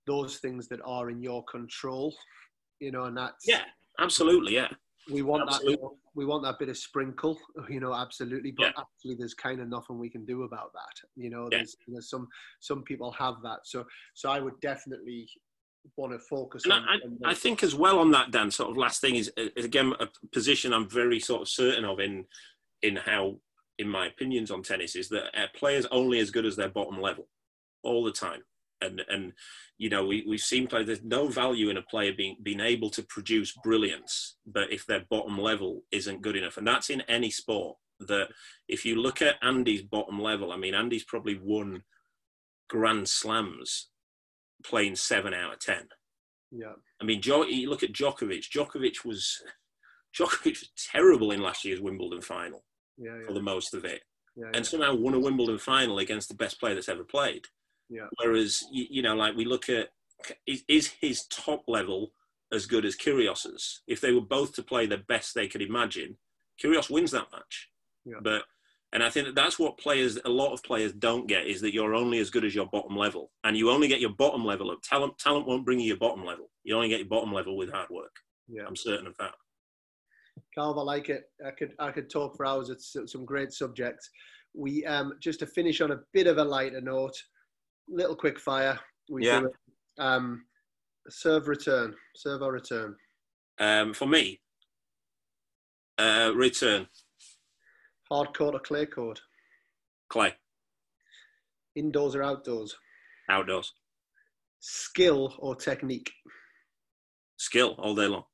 [0.07, 2.15] Those things that are in your control.
[2.81, 3.63] You know, and that's yeah,
[4.01, 4.69] absolutely, yeah.
[5.11, 5.77] We want Absolutely.
[5.77, 7.39] that we want that bit of sprinkle
[7.69, 8.73] you know absolutely but Yeah.
[8.79, 11.59] actually there's kind of nothing we can do about that you know Yeah.
[11.59, 12.29] there's, there's some
[12.61, 13.85] some people have that so
[14.15, 15.29] so i would definitely
[15.97, 18.51] want to focus And on, I, on I, think as well on that, Dan.
[18.51, 22.01] Sort of last thing is, is again a position I'm very sort of certain of
[22.01, 22.25] in
[22.81, 23.39] in how
[23.79, 26.99] in my opinions on tennis is that uh, players only as good as their bottom
[27.03, 27.29] level
[27.83, 28.43] all the time.
[28.85, 29.33] And, and
[29.79, 32.91] you know, we, we've seen play, there's no value in a player being, being able
[32.91, 36.57] to produce brilliance, but if their bottom level isn't good enough.
[36.57, 37.77] And that's in any sport.
[38.01, 38.29] That
[38.69, 41.85] if you look at Andy's bottom level, I mean, Andy's probably won
[42.69, 43.89] Grand Slams
[44.65, 45.77] playing seven out of 10.
[46.51, 46.73] Yeah.
[47.01, 48.49] I mean, jo- you look at Djokovic.
[48.51, 49.43] Djokovic was
[50.19, 52.65] Djokovic was terrible in last year's Wimbledon final
[52.97, 53.17] Yeah.
[53.19, 53.27] Yeah.
[53.27, 54.03] for the most of it,
[54.37, 57.47] yeah, and somehow won a Wimbledon final against the best player that's ever played.
[57.89, 58.07] Yeah.
[58.23, 59.89] Whereas, you, you know, like we look at
[60.47, 62.13] is, is his top level
[62.53, 63.83] as good as Kyrgios's?
[63.87, 66.17] If they were both to play the best they could imagine,
[66.63, 67.69] Kyrgios wins that match.
[68.05, 68.21] Yeah.
[68.23, 68.43] But
[68.93, 71.75] and I think that that's what players, a lot of players don't get is that
[71.75, 74.71] you're only as good as your bottom level, and you only get your bottom level
[74.71, 75.19] of talent.
[75.19, 76.49] Talent won't bring you your bottom level.
[76.63, 78.15] You only get your bottom level with hard work.
[78.49, 78.63] yeah.
[78.67, 79.33] I'm certain of that.
[80.57, 81.25] Calv, I like it.
[81.45, 82.71] I could I could talk for hours.
[82.71, 84.09] It's some great subjects.
[84.55, 87.21] We um just to finish on a bit of a lighter note,
[87.89, 88.79] little quick fire.
[89.11, 89.41] We Yeah.
[89.41, 89.53] do it.
[89.99, 90.47] Um,
[91.09, 92.97] serve return, serve or return.
[93.59, 94.41] Um, for me,
[95.99, 96.89] uh, return
[98.11, 99.21] Hard court or clay court.
[100.09, 100.37] clay
[101.77, 102.77] Indoors or outdoors.
[103.29, 103.73] outdoors
[104.61, 106.13] Skill or technique.
[107.37, 108.25] skill all day long.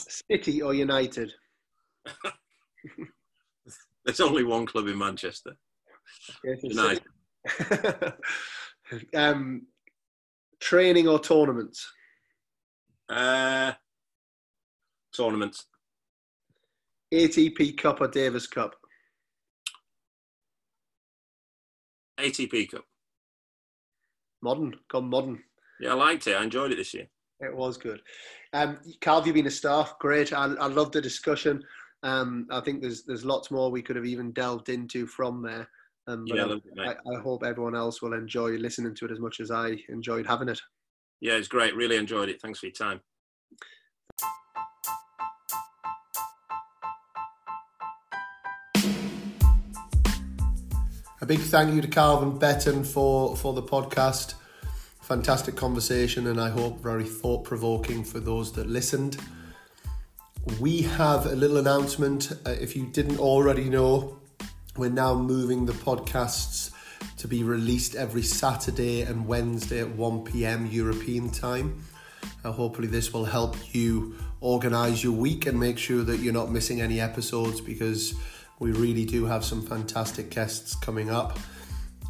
[0.00, 1.32] City or United.
[4.04, 5.56] There's only one club in Manchester.
[6.44, 7.03] United.
[9.14, 9.66] um,
[10.60, 11.90] training or tournaments.
[13.08, 13.72] Uh,
[15.14, 15.66] tournaments.
[17.12, 18.74] ATP Cup or Davis Cup.
[22.18, 22.84] ATP Cup.
[24.42, 25.42] Modern, gone modern.
[25.80, 26.36] Yeah, I liked it.
[26.36, 27.08] I enjoyed it this year.
[27.40, 28.00] It was good.
[28.52, 29.88] Um, Carl, have you've been a star.
[30.00, 30.32] Great.
[30.32, 31.62] I, I love the discussion.
[32.02, 35.68] Um, I think there's there's lots more we could have even delved into from there.
[36.06, 36.96] Um, but Yeah, I- it.
[37.06, 40.26] I, I hope everyone else will enjoy listening to it as much as I enjoyed
[40.26, 40.60] having it.
[41.20, 41.74] Yeah, it's great.
[41.74, 42.40] Really enjoyed it.
[42.42, 43.00] Thanks for your time.
[51.20, 54.34] A big thank you to Calvin Betton for, for the podcast.
[55.00, 59.16] Fantastic conversation, and I hope very thought provoking for those that listened.
[60.60, 62.32] We have a little announcement.
[62.44, 64.18] Uh, if you didn't already know,
[64.76, 66.70] we're now moving the podcasts
[67.18, 71.84] to be released every Saturday and Wednesday at 1 pm European time.
[72.44, 76.50] Uh, hopefully, this will help you organize your week and make sure that you're not
[76.50, 78.14] missing any episodes because
[78.58, 81.38] we really do have some fantastic guests coming up.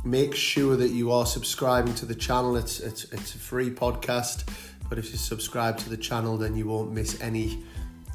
[0.05, 2.57] Make sure that you are subscribing to the channel.
[2.57, 4.49] It's it's, it's a free podcast,
[4.89, 7.63] but if you subscribe to the channel, then you won't miss any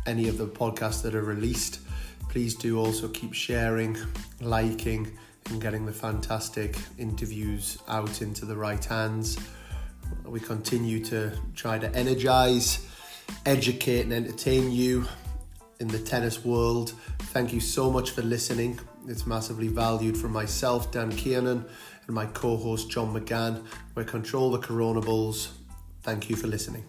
[0.05, 1.79] any of the podcasts that are released.
[2.29, 3.97] Please do also keep sharing,
[4.39, 5.11] liking,
[5.49, 9.37] and getting the fantastic interviews out into the right hands.
[10.25, 12.87] We continue to try to energize,
[13.45, 15.05] educate, and entertain you
[15.79, 16.93] in the tennis world.
[17.33, 18.79] Thank you so much for listening.
[19.07, 21.65] It's massively valued from myself, Dan Kiernan,
[22.05, 23.65] and my co host, John McGann.
[23.95, 25.49] We're Control the Controllables.
[26.03, 26.83] Thank you for listening.